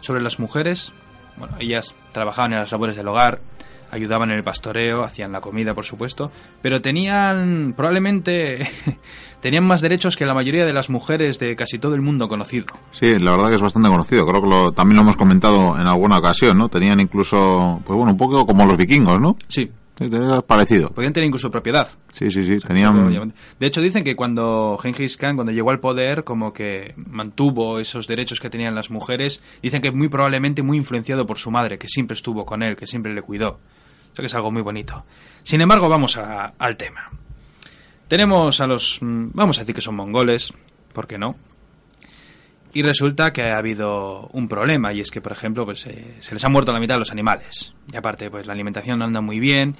Sobre 0.00 0.22
las 0.22 0.38
mujeres, 0.38 0.92
bueno, 1.38 1.56
ellas 1.60 1.94
trabajaban 2.12 2.52
en 2.52 2.58
las 2.60 2.70
labores 2.72 2.96
del 2.96 3.08
hogar, 3.08 3.40
ayudaban 3.90 4.30
en 4.30 4.36
el 4.38 4.44
pastoreo, 4.44 5.02
hacían 5.02 5.32
la 5.32 5.40
comida, 5.40 5.74
por 5.74 5.84
supuesto, 5.84 6.30
pero 6.60 6.82
tenían 6.82 7.72
probablemente 7.76 8.68
tenían 9.40 9.64
más 9.66 9.80
derechos 9.80 10.16
que 10.16 10.26
la 10.26 10.34
mayoría 10.34 10.66
de 10.66 10.72
las 10.72 10.90
mujeres 10.90 11.38
de 11.38 11.56
casi 11.56 11.78
todo 11.78 11.94
el 11.94 12.02
mundo 12.02 12.28
conocido. 12.28 12.66
Sí, 12.90 13.18
la 13.18 13.30
verdad 13.32 13.48
que 13.48 13.54
es 13.54 13.62
bastante 13.62 13.88
conocido. 13.88 14.26
Creo 14.26 14.42
que 14.42 14.48
lo- 14.48 14.72
también 14.72 14.96
lo 14.96 15.02
hemos 15.02 15.16
comentado 15.16 15.78
en 15.80 15.86
alguna 15.86 16.18
ocasión, 16.18 16.58
¿no? 16.58 16.68
Tenían 16.68 17.00
incluso, 17.00 17.80
pues 17.84 17.96
bueno, 17.96 18.12
un 18.12 18.18
poco 18.18 18.44
como 18.44 18.66
los 18.66 18.76
vikingos, 18.76 19.20
¿no? 19.20 19.36
Sí, 19.48 19.70
Parecido. 20.46 20.90
podían 20.90 21.12
tener 21.12 21.26
incluso 21.26 21.50
propiedad. 21.50 21.88
Sí, 22.12 22.30
sí, 22.30 22.44
sí. 22.46 22.58
Tenían... 22.60 23.32
De 23.58 23.66
hecho, 23.66 23.80
dicen 23.80 24.04
que 24.04 24.14
cuando 24.16 24.78
Genghis 24.80 25.16
Khan, 25.16 25.34
cuando 25.36 25.52
llegó 25.52 25.70
al 25.70 25.80
poder, 25.80 26.24
como 26.24 26.52
que 26.52 26.94
mantuvo 26.96 27.78
esos 27.80 28.06
derechos 28.06 28.38
que 28.40 28.48
tenían 28.50 28.74
las 28.74 28.90
mujeres, 28.90 29.42
dicen 29.62 29.82
que 29.82 29.90
muy 29.90 30.08
probablemente 30.08 30.62
muy 30.62 30.76
influenciado 30.76 31.26
por 31.26 31.38
su 31.38 31.50
madre, 31.50 31.78
que 31.78 31.88
siempre 31.88 32.14
estuvo 32.14 32.44
con 32.46 32.62
él, 32.62 32.76
que 32.76 32.86
siempre 32.86 33.12
le 33.12 33.22
cuidó. 33.22 33.58
O 34.12 34.14
sea 34.14 34.22
que 34.22 34.26
es 34.26 34.34
algo 34.34 34.50
muy 34.52 34.62
bonito. 34.62 35.04
Sin 35.42 35.60
embargo, 35.60 35.88
vamos 35.88 36.16
a- 36.16 36.54
al 36.58 36.76
tema. 36.76 37.10
Tenemos 38.08 38.60
a 38.60 38.66
los... 38.66 38.98
mm, 39.02 39.28
Vamos 39.34 39.58
a 39.58 39.62
decir 39.62 39.74
que 39.74 39.80
son 39.80 39.96
mongoles, 39.96 40.52
¿por 40.92 41.06
qué 41.06 41.18
no? 41.18 41.36
Y 42.78 42.82
resulta 42.82 43.32
que 43.32 43.42
ha 43.42 43.58
habido 43.58 44.28
un 44.34 44.46
problema, 44.46 44.92
y 44.92 45.00
es 45.00 45.10
que, 45.10 45.20
por 45.20 45.32
ejemplo, 45.32 45.64
pues 45.64 45.84
eh, 45.88 46.14
se 46.20 46.32
les 46.32 46.44
ha 46.44 46.48
muerto 46.48 46.72
la 46.72 46.78
mitad 46.78 46.94
de 46.94 47.00
los 47.00 47.10
animales. 47.10 47.72
Y 47.92 47.96
aparte, 47.96 48.30
pues 48.30 48.46
la 48.46 48.52
alimentación 48.52 49.00
no 49.00 49.04
anda 49.04 49.20
muy 49.20 49.40
bien, 49.40 49.74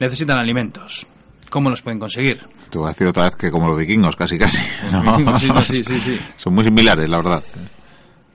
necesitan 0.00 0.38
alimentos. 0.38 1.06
¿Cómo 1.50 1.68
los 1.68 1.82
pueden 1.82 1.98
conseguir? 1.98 2.40
Te 2.70 2.78
voy 2.78 2.86
a 2.86 2.92
decir 2.92 3.06
otra 3.06 3.24
vez 3.24 3.36
que 3.36 3.50
como 3.50 3.68
los 3.68 3.76
vikingos, 3.76 4.16
casi, 4.16 4.38
casi. 4.38 4.62
¿no? 4.90 5.38
Sí. 5.38 5.50
Son 6.36 6.54
muy 6.54 6.64
similares, 6.64 7.06
la 7.06 7.18
verdad. 7.18 7.44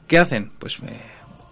¿Qué 0.05 0.19
hacen? 0.19 0.51
Pues 0.59 0.77
eh, 0.85 1.01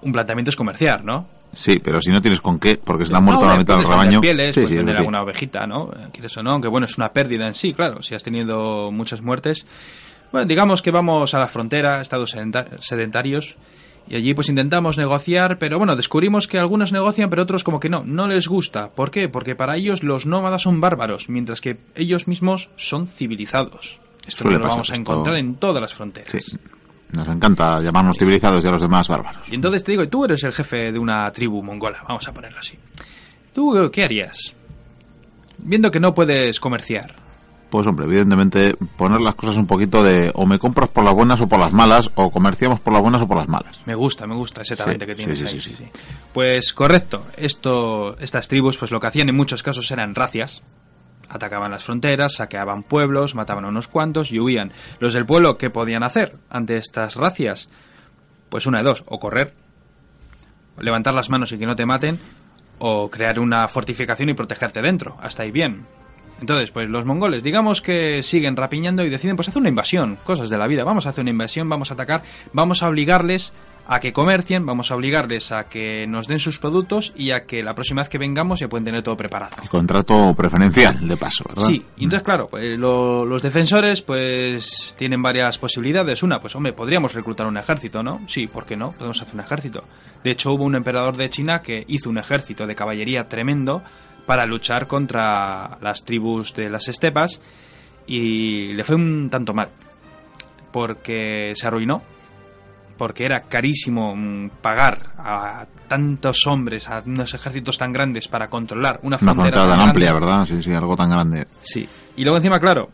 un 0.04 0.12
planteamiento 0.12 0.50
es 0.50 0.56
comerciar, 0.56 1.04
¿no? 1.04 1.28
Sí, 1.52 1.80
pero 1.84 2.00
si 2.00 2.12
no 2.12 2.22
tienes 2.22 2.42
con 2.42 2.60
qué, 2.60 2.78
porque 2.78 3.06
se 3.06 3.12
le 3.12 3.18
ha 3.18 3.22
muerto 3.22 3.42
No, 3.46 3.50
la 3.54 3.58
mitad 3.58 3.76
del 3.78 3.88
rebaño. 3.88 4.22
pieles, 4.22 4.54
sí, 4.54 4.68
sí, 4.68 4.78
alguna 4.78 5.24
ovejita, 5.24 5.66
¿no? 5.66 5.90
Eh, 5.94 6.10
Quieres 6.14 6.38
o 6.38 6.44
no, 6.44 6.52
aunque 6.52 6.68
bueno, 6.68 6.86
es 6.86 6.96
una 6.96 7.12
pérdida 7.12 7.48
en 7.48 7.56
sí, 7.56 7.74
claro, 7.74 8.04
si 8.04 8.14
has 8.14 8.22
tenido 8.22 8.92
muchas 8.92 9.24
muertes. 9.24 9.66
Bueno, 10.32 10.46
digamos 10.48 10.82
que 10.82 10.92
vamos 10.92 11.34
a 11.34 11.40
la 11.40 11.48
frontera, 11.48 12.02
estados 12.02 12.32
sedenta- 12.36 12.68
sedentarios, 12.80 13.56
y 14.08 14.16
allí 14.16 14.34
pues 14.34 14.50
intentamos 14.50 14.98
negociar, 14.98 15.58
pero 15.60 15.78
bueno, 15.78 15.96
descubrimos 15.96 16.48
que 16.48 16.58
algunos 16.60 16.92
negocian, 16.92 17.30
pero 17.30 17.44
otros 17.44 17.64
como 17.64 17.80
que 17.80 17.90
no, 17.90 18.04
no 18.06 18.28
les 18.28 18.48
gusta. 18.48 18.90
¿Por 18.90 19.12
qué? 19.12 19.30
Porque 19.30 19.56
para 19.56 19.76
ellos 19.76 20.04
los 20.04 20.26
nómadas 20.26 20.64
son 20.64 20.82
bárbaros, 20.82 21.30
mientras 21.30 21.62
que 21.62 21.78
ellos 21.96 22.28
mismos 22.28 22.70
son 22.76 23.08
civilizados. 23.08 24.00
Esto 24.28 24.44
Suele 24.44 24.58
lo 24.58 24.62
pasar 24.64 24.72
vamos 24.78 24.90
a 24.92 24.94
esto. 24.94 25.02
encontrar 25.02 25.36
en 25.38 25.56
todas 25.56 25.82
las 25.82 25.94
fronteras. 25.94 26.32
Sí. 26.32 26.58
Nos 27.12 27.28
encanta 27.28 27.82
llamarnos 27.82 28.18
civilizados 28.20 28.64
y 28.64 28.68
a 28.68 28.72
los 28.72 28.82
demás 28.82 29.08
bárbaros. 29.08 29.52
Y 29.52 29.56
entonces 29.56 29.84
te 29.84 29.92
digo, 29.94 30.08
tú 30.08 30.26
eres 30.26 30.44
el 30.44 30.54
jefe 30.54 30.92
de 30.92 31.00
una 31.00 31.32
tribu 31.32 31.64
mongola, 31.64 32.04
vamos 32.08 32.28
a 32.28 32.34
ponerlo 32.34 32.60
así. 32.60 32.78
¿Tú 33.54 33.90
qué 33.92 34.04
harías? 34.04 34.54
Viendo 35.58 35.90
que 35.92 36.00
no 36.00 36.14
puedes 36.14 36.60
comerciar, 36.60 37.16
Pues 37.70 37.86
hombre, 37.86 38.06
evidentemente 38.06 38.76
poner 38.98 39.22
las 39.22 39.36
cosas 39.36 39.56
un 39.58 39.68
poquito 39.68 40.02
de 40.04 40.32
o 40.34 40.48
me 40.48 40.58
compras 40.58 40.90
por 40.90 41.04
las 41.04 41.14
buenas 41.14 41.40
o 41.42 41.48
por 41.48 41.60
las 41.60 41.72
malas, 41.72 42.10
o 42.16 42.32
comerciamos 42.32 42.80
por 42.80 42.94
las 42.94 43.02
buenas 43.02 43.22
o 43.22 43.28
por 43.28 43.38
las 43.38 43.48
malas. 43.48 43.80
Me 43.86 43.94
gusta, 43.94 44.26
me 44.26 44.36
gusta 44.36 44.64
ese 44.64 44.76
talento 44.76 45.06
que 45.06 45.14
tienes 45.14 45.38
sí, 45.38 45.46
ahí. 45.46 45.60
sí, 45.60 45.76
sí. 45.78 45.86
Pues 46.34 46.74
correcto, 46.74 47.28
esto, 47.38 48.18
estas 48.20 48.48
tribus 48.48 48.78
pues 48.78 48.90
lo 48.92 49.00
que 49.00 49.08
hacían 49.08 49.30
en 49.30 49.36
muchos 49.36 49.62
casos 49.62 49.90
eran 49.92 50.16
racias. 50.16 50.64
Atacaban 51.30 51.70
las 51.70 51.84
fronteras, 51.84 52.38
saqueaban 52.38 52.82
pueblos, 52.82 53.36
mataban 53.36 53.66
a 53.66 53.68
unos 53.68 53.88
cuantos 53.88 54.32
y 54.32 54.40
huían. 54.40 54.72
Los 55.00 55.14
del 55.14 55.28
pueblo, 55.28 55.60
¿qué 55.60 55.70
podían 55.70 56.02
hacer 56.02 56.38
ante 56.50 56.78
estas 56.78 57.16
racias? 57.18 57.70
Pues 58.50 58.66
una 58.66 58.80
de 58.80 58.86
dos, 58.86 59.04
o 59.06 59.20
correr, 59.20 59.54
levantar 60.80 61.14
las 61.14 61.30
manos 61.30 61.52
y 61.52 61.60
que 61.60 61.68
no 61.68 61.76
te 61.76 61.86
maten, 61.86 62.18
o 62.80 63.12
crear 63.12 63.40
una 63.40 63.68
fortificación 63.68 64.30
y 64.30 64.34
protegerte 64.34 64.82
dentro. 64.82 65.18
Hasta 65.22 65.44
ahí 65.44 65.52
bien. 65.52 65.86
Entonces, 66.42 66.72
pues 66.72 66.90
los 66.90 67.06
mongoles, 67.06 67.44
digamos 67.44 67.82
que 67.82 68.24
siguen 68.24 68.56
rapiñando 68.56 69.04
y 69.04 69.10
deciden 69.10 69.36
pues 69.36 69.50
hacer 69.50 69.60
una 69.60 69.70
invasión, 69.70 70.18
cosas 70.24 70.50
de 70.50 70.58
la 70.58 70.68
vida. 70.68 70.84
Vamos 70.84 71.06
a 71.06 71.10
hacer 71.10 71.24
una 71.24 71.32
invasión, 71.32 71.68
vamos 71.70 71.92
a 71.92 71.94
atacar, 71.96 72.24
vamos 72.54 72.82
a 72.84 72.88
obligarles 72.90 73.52
a 73.92 74.00
que 74.00 74.14
comercien, 74.14 74.68
vamos 74.68 74.92
a 74.92 74.96
obligarles 74.96 75.52
a 75.52 75.68
que 75.68 76.06
nos 76.08 76.28
den 76.28 76.38
sus 76.38 76.60
productos 76.60 77.12
y 77.16 77.32
a 77.32 77.48
que 77.48 77.64
la 77.64 77.74
próxima 77.74 78.04
vez 78.04 78.10
que 78.10 78.20
vengamos 78.20 78.60
ya 78.60 78.68
pueden 78.70 78.86
tener 78.86 79.02
todo 79.02 79.18
preparado. 79.18 79.58
El 79.64 79.68
contrato 79.68 80.36
preferencial, 80.36 81.08
de 81.08 81.18
paso, 81.18 81.44
¿verdad? 81.50 81.64
Sí, 81.66 81.84
y 81.98 82.04
entonces 82.04 82.24
claro, 82.24 82.48
pues, 82.50 82.78
lo- 82.78 83.26
los 83.26 83.42
defensores 83.42 84.04
pues 84.04 84.94
tienen 84.96 85.22
varias 85.24 85.58
posibilidades. 85.58 86.22
Una, 86.22 86.40
pues 86.40 86.56
hombre, 86.56 86.74
podríamos 86.74 87.16
reclutar 87.16 87.48
un 87.48 87.58
ejército, 87.58 88.04
¿no? 88.04 88.22
Sí, 88.28 88.46
¿por 88.46 88.66
qué 88.66 88.78
no? 88.78 88.92
Podemos 88.92 89.20
hacer 89.24 89.34
un 89.34 89.42
ejército. 89.42 89.84
De 90.24 90.32
hecho, 90.32 90.52
hubo 90.54 90.66
un 90.66 90.76
emperador 90.76 91.18
de 91.18 91.30
China 91.32 91.64
que 91.64 91.84
hizo 91.88 92.10
un 92.12 92.20
ejército 92.20 92.68
de 92.68 92.76
caballería 92.76 93.28
tremendo 93.28 93.82
para 94.30 94.46
luchar 94.46 94.86
contra 94.86 95.80
las 95.82 96.06
tribus 96.06 96.54
de 96.54 96.70
las 96.70 96.88
estepas 96.88 97.42
y 98.06 98.74
le 98.74 98.84
fue 98.84 98.96
un 98.96 99.28
tanto 99.32 99.56
mal 99.56 99.70
porque 100.72 101.54
se 101.56 101.66
arruinó 101.66 102.04
porque 102.96 103.26
era 103.26 103.42
carísimo 103.42 104.16
mm, 104.16 104.50
pagar 104.62 105.14
a 105.18 105.66
tantos 105.88 106.46
hombres, 106.46 106.88
a 106.90 107.02
unos 107.04 107.34
ejércitos 107.34 107.80
tan 107.80 107.92
grandes 107.92 108.28
para 108.28 108.50
controlar 108.50 109.00
una 109.02 109.18
Una 109.20 109.34
frontera 109.34 109.36
frontera 109.36 109.62
tan 109.62 109.68
grande. 109.70 109.84
amplia, 109.86 110.14
¿verdad? 110.14 110.46
Sí, 110.46 110.62
sí, 110.62 110.74
algo 110.74 110.96
tan 110.96 111.10
grande. 111.10 111.48
Sí. 111.62 111.90
Y 112.16 112.22
luego 112.22 112.38
encima, 112.38 112.60
claro, 112.60 112.90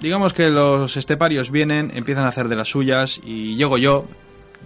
digamos 0.00 0.34
que 0.34 0.48
los 0.48 0.96
esteparios 0.96 1.52
vienen, 1.52 1.92
empiezan 1.94 2.24
a 2.24 2.30
hacer 2.30 2.48
de 2.48 2.56
las 2.56 2.66
suyas 2.68 3.20
y 3.22 3.54
llego 3.54 3.78
yo, 3.78 4.06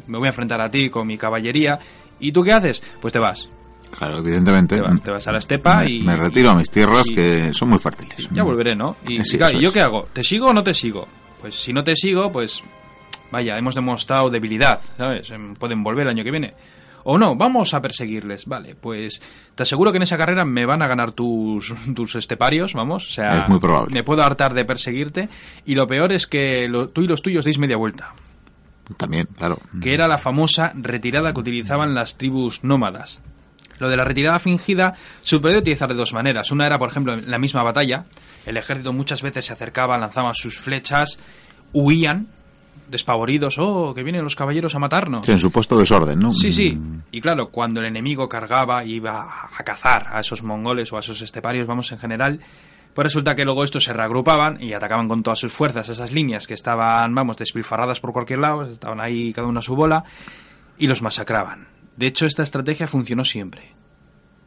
me 0.07 0.17
voy 0.17 0.29
a 0.29 0.31
enfrentar 0.31 0.63
a 0.63 0.71
ti 0.71 0.89
con 0.89 1.07
mi 1.07 1.19
caballería. 1.19 1.79
¿Y 2.21 2.33
tú 2.33 2.43
qué 2.43 2.55
haces? 2.55 2.83
Pues 3.03 3.13
te 3.13 3.19
vas. 3.19 3.51
Claro, 3.99 4.19
evidentemente. 4.19 4.77
Te 4.77 4.83
vas, 4.83 5.03
te 5.03 5.11
vas 5.11 5.27
a 5.27 5.33
la 5.33 5.39
estepa 5.39 5.81
me, 5.81 5.91
y... 5.91 6.01
me 6.03 6.17
retiro 6.17 6.51
a 6.51 6.55
mis 6.55 6.71
tierras 6.71 7.09
y- 7.11 7.15
que 7.15 7.53
son 7.53 7.71
muy 7.71 7.79
fértiles. 7.79 8.29
Ya 8.33 8.43
volveré, 8.43 8.75
¿no? 8.77 8.97
Y, 9.09 9.23
Sí, 9.25 9.37
y 9.37 9.39
claro, 9.39 9.51
eso 9.53 9.59
¿y 9.59 9.63
yo 9.63 9.69
es. 9.69 9.75
qué 9.75 9.81
hago? 9.81 10.09
¿Te 10.13 10.23
sigo 10.23 10.49
o 10.49 10.53
no 10.53 10.63
te 10.63 10.75
sigo? 10.75 11.07
Pues 11.41 11.55
si 11.55 11.73
no 11.73 11.83
te 11.85 11.95
sigo, 11.97 12.31
pues 12.33 12.61
vaya, 13.31 13.57
hemos 13.59 13.75
demostrado 13.75 14.31
debilidad, 14.31 14.81
¿sabes? 14.97 15.33
Pueden 15.59 15.83
volver 15.83 16.03
el 16.07 16.11
año 16.11 16.25
que 16.25 16.31
viene. 16.31 16.55
O 17.09 17.19
no, 17.19 17.37
vamos 17.37 17.73
a 17.73 17.81
perseguirles, 17.81 18.47
vale, 18.47 18.75
pues 18.75 19.23
te 19.55 19.63
aseguro 19.63 19.93
que 19.93 19.97
en 19.99 20.03
esa 20.03 20.17
carrera 20.19 20.45
me 20.45 20.67
van 20.67 20.83
a 20.83 20.89
ganar 20.89 21.13
tus, 21.13 21.73
tus 21.95 22.17
esteparios, 22.17 22.73
vamos, 22.75 23.07
o 23.07 23.11
sea, 23.11 23.43
Es 23.45 23.49
muy 23.49 23.61
probable. 23.61 23.95
me 23.95 24.03
puedo 24.03 24.23
hartar 24.25 24.55
de 24.55 24.65
perseguirte 24.65 25.29
y 25.65 25.77
lo 25.77 25.87
peor 25.87 26.13
es 26.13 26.27
que 26.27 26.67
lo- 26.69 26.89
tú 26.89 27.03
y 27.03 27.07
los 27.07 27.23
tuyos 27.23 27.45
deis 27.45 27.59
media 27.59 27.77
vuelta, 27.77 28.13
También, 28.97 29.29
claro. 29.39 29.61
que 29.81 29.95
era 29.95 30.09
la 30.09 30.19
famosa 30.19 30.73
retirada 30.75 31.33
que 31.33 31.39
utilizaban 31.41 31.95
las 31.95 32.19
tribus 32.19 32.65
nómadas. 32.65 33.21
Lo 33.79 33.89
de 33.89 33.97
la 33.97 34.05
retirada 34.05 34.39
fingida 34.39 34.95
se 35.21 35.39
puede 35.39 35.59
utilizar 35.59 35.89
de 35.89 35.95
dos 35.95 36.13
maneras. 36.13 36.51
Una 36.51 36.67
era, 36.67 36.79
por 36.79 36.89
ejemplo, 36.91 37.15
en 37.15 37.31
la 37.31 37.39
misma 37.39 37.63
batalla. 37.63 38.05
El 38.47 38.57
ejército 38.57 38.93
muchas 38.93 39.23
veces 39.23 39.45
se 39.47 39.53
acercaba, 39.53 39.99
lanzaban 39.99 40.35
sus 40.35 40.59
flechas, 40.59 41.19
huían, 41.73 42.29
despavoridos. 42.89 43.59
¡Oh, 43.59 43.93
que 43.95 44.03
vienen 44.03 44.23
los 44.23 44.37
caballeros 44.37 44.75
a 44.75 44.79
matarnos! 44.79 45.27
Sí, 45.27 45.33
en 45.33 45.39
su 45.39 45.51
puesto 45.51 45.77
desorden, 45.77 46.19
¿no? 46.19 46.33
Sí, 46.33 46.53
sí. 46.53 46.73
Mm, 46.77 47.03
Y 47.11 47.21
claro, 47.21 47.49
cuando 47.51 47.81
el 47.81 47.87
enemigo 47.87 48.29
cargaba 48.29 48.85
y 48.85 48.95
iba 48.95 49.49
a 49.57 49.63
cazar 49.65 50.09
a 50.13 50.21
esos 50.21 50.43
mongoles 50.43 50.93
o 50.93 50.97
a 50.97 51.01
esos 51.01 51.21
esteparios, 51.23 51.67
vamos 51.67 51.91
en 51.93 51.99
general, 51.99 52.41
pues 52.95 53.05
resulta 53.05 53.35
que 53.35 53.45
luego 53.45 53.65
estos 53.65 53.85
se 53.85 53.93
reagrupaban 53.93 54.63
y 54.63 54.73
atacaban 54.73 55.09
con 55.09 55.23
todas 55.23 55.39
sus 55.39 55.53
fuerzas 55.53 55.89
esas 55.89 56.13
líneas 56.13 56.47
que 56.47 56.55
estaban, 56.55 57.15
vamos, 57.15 57.37
despilfarradas 57.37 58.01
por 58.01 58.13
cualquier 58.13 58.39
lado, 58.39 58.63
estaban 58.65 59.01
ahí 59.01 59.33
cada 59.33 59.49
una 59.49 59.61
a 59.61 59.63
su 59.63 59.75
bola, 59.75 60.05
y 60.79 60.87
los 60.87 61.03
masacraban. 61.03 61.67
De 61.97 62.07
hecho, 62.07 62.27
esta 62.27 62.43
estrategia 62.43 62.87
funcionó 62.87 63.25
siempre. 63.25 63.73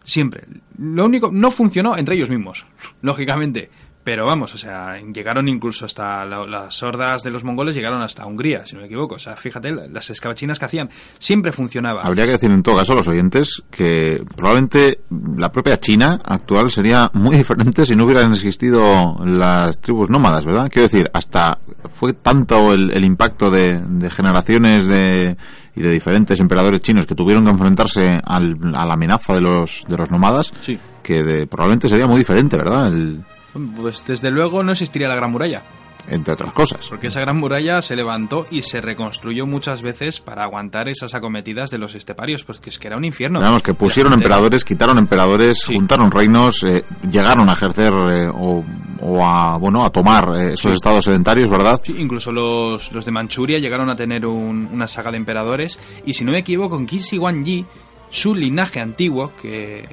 Siempre. 0.04 0.46
Lo 0.78 1.06
único, 1.06 1.32
no 1.32 1.52
funcionó 1.52 1.98
entre 1.98 2.16
ellos 2.16 2.30
mismos, 2.30 2.66
lógicamente. 3.02 3.70
Pero 4.02 4.26
vamos, 4.26 4.56
o 4.56 4.58
sea, 4.58 4.98
llegaron 5.14 5.48
incluso 5.50 5.86
hasta 5.86 6.24
la- 6.26 6.46
las 6.48 6.82
hordas 6.82 7.22
de 7.22 7.30
los 7.32 7.44
mongoles, 7.44 7.76
llegaron 7.76 8.02
hasta 8.02 8.26
Hungría, 8.26 8.66
si 8.66 8.74
no 8.74 8.82
me 8.82 8.88
equivoco. 8.88 9.16
O 9.16 9.20
sea, 9.20 9.36
fíjate, 9.36 9.72
las 9.72 10.10
escabachinas 10.10 10.58
que 10.58 10.66
hacían, 10.66 10.90
siempre 11.20 11.52
funcionaba. 11.52 12.02
Habría 12.02 12.26
que 12.26 12.32
decir 12.32 12.50
en 12.52 12.64
todo 12.64 12.78
caso 12.78 12.94
a 12.94 12.96
los 12.96 13.08
oyentes 13.10 13.62
que 13.70 14.24
probablemente 14.36 15.02
la 15.38 15.52
propia 15.52 15.78
China 15.78 16.20
actual 16.26 16.72
sería 16.72 17.12
muy 17.14 17.36
diferente 17.38 17.86
si 17.86 17.96
no 17.96 18.06
hubieran 18.06 18.32
existido 18.32 19.16
las 19.26 19.80
tribus 19.80 20.10
nómadas, 20.10 20.46
¿verdad? 20.46 20.70
Quiero 20.72 20.88
decir, 20.88 21.10
hasta 21.14 21.60
fue 21.94 22.14
tanto 22.14 22.72
el, 22.72 22.92
el 22.92 23.04
impacto 23.04 23.52
de, 23.52 23.80
de 23.80 24.10
generaciones 24.10 24.88
de, 24.88 25.36
y 25.76 25.82
de 25.82 25.92
diferentes 25.92 26.40
emperadores 26.40 26.82
chinos 26.82 27.06
que 27.06 27.16
tuvieron 27.16 27.44
que 27.44 27.52
enfrentarse 27.52 28.20
al- 28.24 28.58
a 28.74 28.86
la 28.86 28.94
amenaza 28.94 29.34
de 29.34 29.42
los, 29.42 29.84
de 29.88 29.98
los 29.98 30.10
nómadas 30.10 30.52
Sí. 30.62 30.80
que 31.04 31.22
de- 31.22 31.48
probablemente 31.48 31.90
sería 31.90 32.08
muy 32.08 32.20
diferente, 32.20 32.56
¿verdad? 32.58 32.88
El- 32.88 33.24
Pues 33.54 34.04
desde 34.06 34.32
luego 34.32 34.64
no 34.64 34.72
existiría 34.72 35.08
la 35.08 35.16
Gran 35.16 35.32
Muralla, 35.32 35.64
entre 36.08 36.34
otras 36.34 36.54
cosas. 36.54 36.88
porque 36.88 37.08
esa 37.08 37.20
Gran 37.20 37.38
Muralla 37.38 37.82
se 37.82 37.96
levantó 37.96 38.46
y 38.52 38.62
se 38.62 38.80
reconstruyó 38.82 39.46
muchas 39.48 39.82
veces 39.82 40.20
para 40.20 40.44
aguantar 40.44 40.88
esas 40.88 41.14
acometidas 41.16 41.70
de 41.72 41.78
los 41.78 41.96
esteparios, 41.96 42.44
pues 42.44 42.60
que 42.60 42.70
es 42.70 42.80
que 42.80 42.88
era 42.88 42.98
un 42.98 43.06
infierno. 43.06 43.40
Digamos 43.40 43.64
que 43.64 43.74
pusieron 43.74 44.12
gente- 44.14 44.26
emperadores, 44.26 44.64
quitaron 44.64 44.98
emperadores, 44.98 45.60
Sí. 45.66 45.76
juntaron 45.76 46.12
reinos, 46.12 46.64
eh, 46.64 46.84
llegaron 47.12 47.50
a 47.50 47.54
ejercer 47.54 47.92
eh, 48.12 48.28
o, 48.34 48.64
o 49.02 49.26
a 49.26 49.58
bueno 49.58 49.84
a 49.84 49.90
tomar 49.90 50.30
eh, 50.36 50.46
esos 50.54 50.62
Sí. 50.62 50.76
estados 50.76 51.06
sedentarios, 51.06 51.50
¿verdad? 51.50 51.82
Sí, 51.84 51.96
incluso 51.98 52.32
los, 52.32 52.92
los 52.92 53.04
de 53.06 53.12
Manchuria 53.12 53.60
llegaron 53.60 53.90
a 53.90 53.96
tener 53.96 54.26
un- 54.26 54.70
una 54.72 54.88
saga 54.88 55.12
de 55.12 55.18
emperadores 55.18 55.80
y 56.06 56.14
si 56.14 56.24
no 56.24 56.32
me 56.32 56.40
equivoco 56.40 56.78
en 56.78 56.86
Qin 56.86 57.44
Yi, 57.46 57.66
su 58.12 58.34
linaje 58.36 58.80
antiguo 58.80 59.32
que 59.42 59.88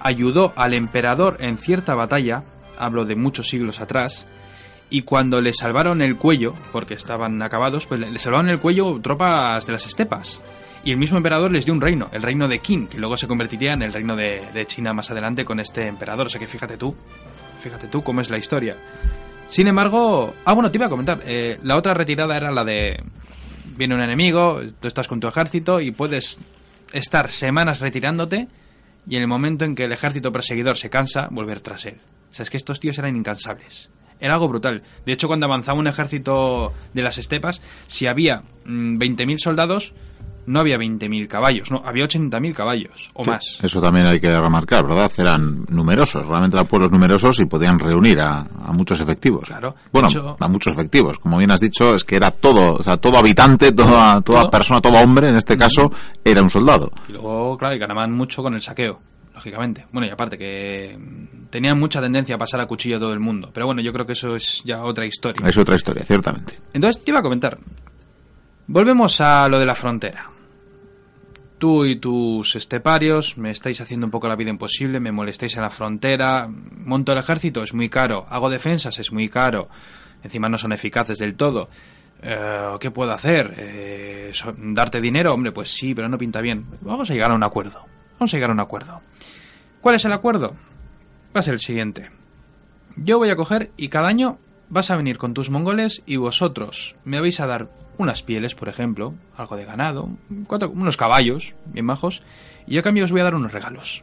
ayudó 0.00 0.52
al 0.56 0.74
emperador 0.74 1.36
en 1.40 1.56
cierta 1.58 1.94
batalla, 1.94 2.42
hablo 2.78 3.04
de 3.04 3.16
muchos 3.16 3.48
siglos 3.48 3.80
atrás, 3.80 4.26
y 4.90 5.02
cuando 5.02 5.40
le 5.40 5.52
salvaron 5.52 6.02
el 6.02 6.16
cuello, 6.16 6.54
porque 6.70 6.94
estaban 6.94 7.40
acabados, 7.42 7.86
pues 7.86 8.00
le 8.00 8.18
salvaron 8.18 8.50
el 8.50 8.58
cuello 8.58 9.00
tropas 9.00 9.64
de 9.66 9.72
las 9.72 9.86
estepas. 9.86 10.40
Y 10.84 10.90
el 10.90 10.98
mismo 10.98 11.16
emperador 11.16 11.50
les 11.50 11.64
dio 11.64 11.72
un 11.72 11.80
reino, 11.80 12.08
el 12.12 12.22
reino 12.22 12.48
de 12.48 12.58
Qin, 12.58 12.88
que 12.88 12.98
luego 12.98 13.16
se 13.16 13.28
convertiría 13.28 13.72
en 13.72 13.82
el 13.82 13.92
reino 13.92 14.16
de, 14.16 14.42
de 14.52 14.66
China 14.66 14.92
más 14.92 15.10
adelante 15.10 15.44
con 15.44 15.60
este 15.60 15.86
emperador. 15.86 16.26
O 16.26 16.28
sea 16.28 16.40
que 16.40 16.48
fíjate 16.48 16.76
tú, 16.76 16.94
fíjate 17.62 17.86
tú 17.86 18.02
cómo 18.02 18.20
es 18.20 18.28
la 18.28 18.36
historia. 18.36 18.76
Sin 19.48 19.68
embargo, 19.68 20.34
ah, 20.44 20.54
bueno, 20.54 20.70
te 20.70 20.78
iba 20.78 20.86
a 20.86 20.90
comentar, 20.90 21.20
eh, 21.26 21.58
la 21.62 21.76
otra 21.76 21.94
retirada 21.94 22.36
era 22.36 22.50
la 22.50 22.64
de, 22.64 23.02
viene 23.76 23.94
un 23.94 24.00
enemigo, 24.00 24.60
tú 24.80 24.88
estás 24.88 25.08
con 25.08 25.20
tu 25.20 25.28
ejército 25.28 25.80
y 25.80 25.90
puedes 25.90 26.38
estar 26.92 27.28
semanas 27.28 27.80
retirándote 27.80 28.48
y 29.06 29.16
en 29.16 29.22
el 29.22 29.28
momento 29.28 29.64
en 29.64 29.74
que 29.74 29.84
el 29.84 29.92
ejército 29.92 30.32
perseguidor 30.32 30.76
se 30.76 30.90
cansa, 30.90 31.28
volver 31.30 31.60
tras 31.60 31.86
él. 31.86 32.00
O 32.32 32.34
sea, 32.34 32.44
es 32.44 32.50
que 32.50 32.56
estos 32.56 32.80
tíos 32.80 32.98
eran 32.98 33.14
incansables. 33.14 33.90
Era 34.18 34.34
algo 34.34 34.48
brutal. 34.48 34.82
De 35.04 35.12
hecho, 35.12 35.26
cuando 35.28 35.46
avanzaba 35.46 35.78
un 35.78 35.86
ejército 35.86 36.72
de 36.94 37.02
las 37.02 37.18
estepas, 37.18 37.60
si 37.86 38.06
había 38.06 38.42
mm, 38.64 38.96
20.000 38.98 39.38
soldados, 39.38 39.92
no 40.46 40.58
había 40.60 40.76
20.000 40.76 41.28
caballos, 41.28 41.70
no, 41.70 41.82
había 41.84 42.04
80.000 42.04 42.52
caballos 42.54 43.10
o 43.14 43.24
más. 43.24 43.58
Eso 43.62 43.80
también 43.80 44.06
hay 44.06 44.18
que 44.18 44.36
remarcar, 44.40 44.84
¿verdad? 44.86 45.10
Eran 45.16 45.64
numerosos, 45.68 46.26
realmente 46.26 46.56
eran 46.56 46.66
pueblos 46.66 46.90
numerosos 46.90 47.38
y 47.40 47.46
podían 47.46 47.78
reunir 47.78 48.18
a, 48.20 48.40
a 48.40 48.72
muchos 48.72 48.98
efectivos. 49.00 49.44
Claro. 49.48 49.74
Bueno, 49.92 50.08
hecho- 50.08 50.36
a 50.40 50.48
muchos 50.48 50.72
efectivos. 50.72 51.18
Como 51.20 51.38
bien 51.38 51.50
has 51.52 51.60
dicho, 51.60 51.94
es 51.94 52.02
que 52.04 52.16
era 52.16 52.30
todo, 52.32 52.74
o 52.74 52.82
sea, 52.82 52.96
todo 52.96 53.18
habitante, 53.18 53.70
toda, 53.72 54.20
toda 54.20 54.40
Todo. 54.42 54.50
persona, 54.50 54.80
todo 54.80 54.98
hombre, 54.98 55.28
en 55.28 55.36
este 55.36 55.56
caso, 55.56 55.92
era 56.24 56.42
un 56.42 56.50
soldado. 56.50 56.90
Y 57.08 57.12
luego, 57.12 57.56
claro, 57.58 57.74
y 57.76 57.78
ganaban 57.78 58.12
mucho 58.12 58.42
con 58.42 58.54
el 58.54 58.60
saqueo, 58.62 59.00
lógicamente. 59.34 59.86
Bueno, 59.92 60.06
y 60.06 60.10
aparte 60.10 60.38
que 60.38 60.96
mm, 60.98 61.46
tenían 61.50 61.78
mucha 61.78 62.00
tendencia 62.00 62.34
a 62.34 62.38
pasar 62.38 62.60
a 62.60 62.66
cuchillo 62.66 62.96
a 62.96 63.00
todo 63.00 63.12
el 63.12 63.20
mundo. 63.20 63.50
Pero 63.52 63.66
bueno, 63.66 63.80
yo 63.80 63.92
creo 63.92 64.06
que 64.06 64.12
eso 64.12 64.36
es 64.36 64.62
ya 64.64 64.82
otra 64.84 65.06
historia. 65.06 65.46
Es 65.48 65.56
otra 65.56 65.74
historia, 65.74 66.04
ciertamente. 66.04 66.58
Entonces 66.72 67.02
te 67.02 67.10
iba 67.10 67.20
a 67.20 67.22
comentar. 67.22 67.58
Volvemos 68.66 69.20
a 69.20 69.48
lo 69.48 69.58
de 69.58 69.66
la 69.66 69.74
frontera. 69.74 70.30
Tú 71.58 71.84
y 71.84 71.96
tus 71.96 72.56
esteparios 72.56 73.38
me 73.38 73.50
estáis 73.50 73.80
haciendo 73.80 74.06
un 74.06 74.10
poco 74.10 74.26
la 74.26 74.34
vida 74.34 74.50
imposible, 74.50 74.98
me 74.98 75.12
molestáis 75.12 75.54
en 75.56 75.62
la 75.62 75.70
frontera, 75.70 76.48
monto 76.48 77.12
el 77.12 77.18
ejército, 77.18 77.62
es 77.62 77.72
muy 77.72 77.88
caro, 77.88 78.26
hago 78.28 78.50
defensas, 78.50 78.98
es 78.98 79.12
muy 79.12 79.28
caro, 79.28 79.68
encima 80.24 80.48
no 80.48 80.58
son 80.58 80.72
eficaces 80.72 81.18
del 81.18 81.36
todo. 81.36 81.68
Eh, 82.20 82.76
¿Qué 82.80 82.90
puedo 82.90 83.12
hacer? 83.12 83.54
Eh, 83.56 84.32
¿Darte 84.56 85.00
dinero? 85.00 85.34
Hombre, 85.34 85.52
pues 85.52 85.68
sí, 85.72 85.94
pero 85.94 86.08
no 86.08 86.18
pinta 86.18 86.40
bien. 86.40 86.66
Vamos 86.80 87.10
a 87.10 87.12
llegar 87.12 87.30
a 87.30 87.34
un 87.34 87.44
acuerdo. 87.44 87.84
Vamos 88.18 88.32
a 88.32 88.36
llegar 88.36 88.50
a 88.50 88.54
un 88.54 88.60
acuerdo. 88.60 89.00
¿Cuál 89.80 89.94
es 89.96 90.04
el 90.04 90.12
acuerdo? 90.12 90.54
Va 91.34 91.40
a 91.40 91.42
ser 91.42 91.54
el 91.54 91.60
siguiente. 91.60 92.10
Yo 92.96 93.18
voy 93.18 93.30
a 93.30 93.36
coger 93.36 93.72
y 93.76 93.88
cada 93.88 94.08
año 94.08 94.38
vas 94.68 94.90
a 94.90 94.96
venir 94.96 95.18
con 95.18 95.34
tus 95.34 95.50
mongoles 95.50 96.02
y 96.06 96.16
vosotros 96.16 96.96
me 97.04 97.20
vais 97.20 97.40
a 97.40 97.46
dar 97.46 97.68
unas 97.98 98.22
pieles, 98.22 98.54
por 98.54 98.68
ejemplo, 98.68 99.14
algo 99.36 99.56
de 99.56 99.64
ganado, 99.64 100.08
cuatro- 100.46 100.70
unos 100.70 100.96
caballos 100.96 101.54
bien 101.66 101.84
majos, 101.86 102.22
y 102.66 102.74
yo 102.74 102.80
a 102.80 102.82
cambio 102.82 103.04
os 103.04 103.12
voy 103.12 103.20
a 103.20 103.24
dar 103.24 103.34
unos 103.34 103.52
regalos. 103.52 104.02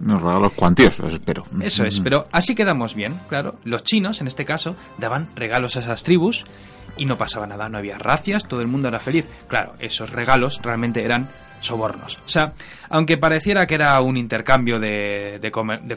Unos 0.00 0.20
regalos 0.22 0.52
cuantiosos, 0.52 1.12
espero. 1.12 1.46
Eso 1.60 1.84
es, 1.84 2.00
pero 2.00 2.26
así 2.32 2.54
quedamos 2.56 2.94
bien, 2.96 3.20
claro. 3.28 3.60
Los 3.64 3.84
chinos, 3.84 4.20
en 4.20 4.26
este 4.26 4.44
caso, 4.44 4.74
daban 4.98 5.28
regalos 5.36 5.76
a 5.76 5.80
esas 5.80 6.02
tribus 6.02 6.44
y 6.96 7.06
no 7.06 7.16
pasaba 7.16 7.46
nada, 7.46 7.68
no 7.68 7.78
había 7.78 7.98
racias, 7.98 8.44
todo 8.44 8.60
el 8.60 8.66
mundo 8.68 8.88
era 8.88 8.98
feliz. 8.98 9.26
Claro, 9.48 9.74
esos 9.78 10.10
regalos 10.10 10.60
realmente 10.62 11.04
eran 11.04 11.28
sobornos. 11.64 12.18
O 12.24 12.28
sea, 12.28 12.52
aunque 12.90 13.18
pareciera 13.18 13.66
que 13.66 13.74
era 13.74 14.00
un 14.00 14.16
intercambio 14.16 14.78
de, 14.78 15.38
de, 15.40 15.50
comer- 15.50 15.82
de 15.82 15.96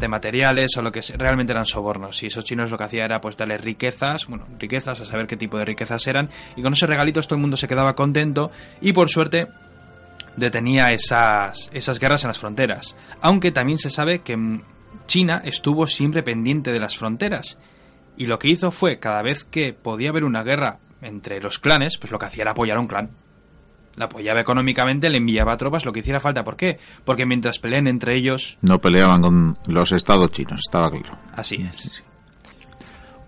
de 0.00 0.08
materiales 0.08 0.76
o 0.76 0.82
lo 0.82 0.92
que 0.92 1.00
realmente 1.16 1.52
eran 1.52 1.64
sobornos. 1.64 2.22
Y 2.22 2.26
esos 2.26 2.44
chinos 2.44 2.70
lo 2.70 2.76
que 2.76 2.84
hacían 2.84 3.06
era 3.06 3.20
pues 3.20 3.36
darle 3.36 3.56
riquezas, 3.56 4.26
bueno, 4.26 4.46
riquezas, 4.58 5.00
a 5.00 5.06
saber 5.06 5.26
qué 5.26 5.36
tipo 5.36 5.56
de 5.58 5.64
riquezas 5.64 6.06
eran. 6.06 6.28
Y 6.56 6.62
con 6.62 6.72
esos 6.74 6.88
regalitos 6.88 7.26
todo 7.26 7.36
el 7.36 7.40
mundo 7.42 7.56
se 7.56 7.68
quedaba 7.68 7.94
contento 7.94 8.50
y 8.80 8.92
por 8.92 9.08
suerte 9.08 9.46
detenía 10.36 10.90
esas, 10.90 11.70
esas 11.72 11.98
guerras 11.98 12.24
en 12.24 12.28
las 12.28 12.38
fronteras. 12.38 12.96
Aunque 13.20 13.52
también 13.52 13.78
se 13.78 13.90
sabe 13.90 14.20
que 14.20 14.36
China 15.06 15.40
estuvo 15.44 15.86
siempre 15.86 16.22
pendiente 16.22 16.72
de 16.72 16.80
las 16.80 16.96
fronteras. 16.96 17.58
Y 18.18 18.26
lo 18.26 18.38
que 18.38 18.48
hizo 18.48 18.70
fue, 18.70 18.98
cada 18.98 19.22
vez 19.22 19.44
que 19.44 19.72
podía 19.72 20.10
haber 20.10 20.24
una 20.24 20.42
guerra 20.42 20.78
entre 21.02 21.40
los 21.40 21.58
clanes, 21.58 21.98
pues 21.98 22.10
lo 22.10 22.18
que 22.18 22.26
hacía 22.26 22.42
era 22.42 22.50
apoyar 22.52 22.78
a 22.78 22.80
un 22.80 22.86
clan. 22.88 23.10
La 23.96 24.04
apoyaba 24.06 24.40
económicamente, 24.40 25.08
le 25.10 25.18
enviaba 25.18 25.56
tropas, 25.56 25.84
lo 25.84 25.92
que 25.92 26.00
hiciera 26.00 26.20
falta. 26.20 26.44
¿Por 26.44 26.56
qué? 26.56 26.78
Porque 27.04 27.24
mientras 27.26 27.58
peleen 27.58 27.86
entre 27.86 28.14
ellos, 28.14 28.58
No 28.60 28.78
peleaban 28.80 29.22
con 29.22 29.58
los 29.68 29.90
estados 29.92 30.30
chinos, 30.32 30.60
estaba 30.66 30.90
claro. 30.90 31.18
así 31.34 31.56
es. 31.56 32.02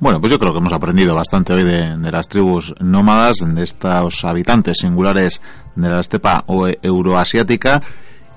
Bueno, 0.00 0.20
pues 0.20 0.31
yo 0.31 0.38
creo 0.38 0.52
que 0.52 0.59
hemos 0.59 0.72
aprendido 0.72 1.14
bastante 1.14 1.52
hoy 1.52 1.64
de, 1.64 1.96
de 1.96 2.12
las 2.12 2.28
tribus 2.28 2.72
nómadas, 2.81 3.38
de 3.44 3.64
estos 3.64 4.24
habitantes 4.24 4.78
singulares 4.78 5.40
de 5.74 5.88
la 5.88 5.98
estepa 6.00 6.44
o- 6.46 6.68
euroasiática. 6.83 7.83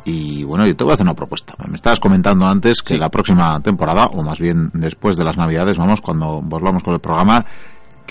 Y 0.04 0.44
bueno, 0.44 0.65
yo 0.65 0.76
te 0.76 0.84
voy 0.84 0.91
a 0.91 0.94
hacer 0.96 1.06
una 1.06 1.13
propuesta. 1.13 1.54
Me 1.67 1.76
estabas 1.76 2.00
comentando 2.00 2.48
antes 2.48 2.82
que 2.82 2.96
Sí. 2.96 3.00
la 3.00 3.10
próxima 3.10 3.60
temporada, 3.60 4.08
o 4.08 4.24
más 4.24 4.39
bien 4.39 4.72
después 4.74 5.15
de 5.17 5.24
las 5.24 5.38
Navidades, 5.38 5.78
vamos, 5.78 6.02
cuando 6.02 6.41
volvamos 6.41 6.82
con 6.82 6.96
el 6.96 7.00
programa, 7.00 7.46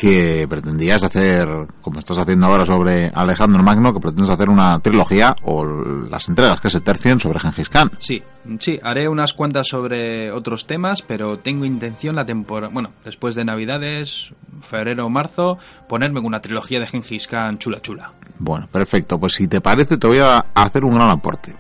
que 0.00 0.46
pretendías 0.48 1.02
hacer, 1.04 1.46
como 1.82 1.98
estás 1.98 2.16
haciendo 2.16 2.46
ahora 2.46 2.64
sobre 2.64 3.08
Alejandro 3.14 3.62
Magno, 3.62 3.92
que 3.92 4.00
pretendes 4.00 4.30
hacer 4.30 4.48
una 4.48 4.78
trilogía 4.78 5.36
o 5.42 5.62
las 5.62 6.26
entregas 6.26 6.58
que 6.58 6.70
se 6.70 6.80
tercien 6.80 7.20
sobre 7.20 7.38
Gengis 7.38 7.68
Khan. 7.68 7.90
Sí, 7.98 8.22
sí, 8.60 8.80
haré 8.82 9.10
unas 9.10 9.34
cuantas 9.34 9.68
sobre 9.68 10.32
otros 10.32 10.66
temas, 10.66 11.02
pero 11.02 11.38
tengo 11.40 11.66
intención 11.66 12.16
la 12.16 12.24
temporada, 12.24 12.72
bueno, 12.72 12.92
después 13.04 13.34
de 13.34 13.44
Navidades, 13.44 14.32
febrero 14.62 15.04
o 15.04 15.10
marzo, 15.10 15.58
ponerme 15.86 16.20
una 16.20 16.40
trilogía 16.40 16.80
de 16.80 16.86
Gengis 16.86 17.26
Khan 17.26 17.58
chula 17.58 17.82
chula. 17.82 18.14
Bueno, 18.38 18.68
perfecto. 18.72 19.20
Pues 19.20 19.34
si 19.34 19.48
te 19.48 19.60
parece, 19.60 19.98
te 19.98 20.06
voy 20.06 20.20
a 20.20 20.46
hacer 20.54 20.82
un 20.82 20.94
gran 20.94 21.10
aporte. 21.10 21.54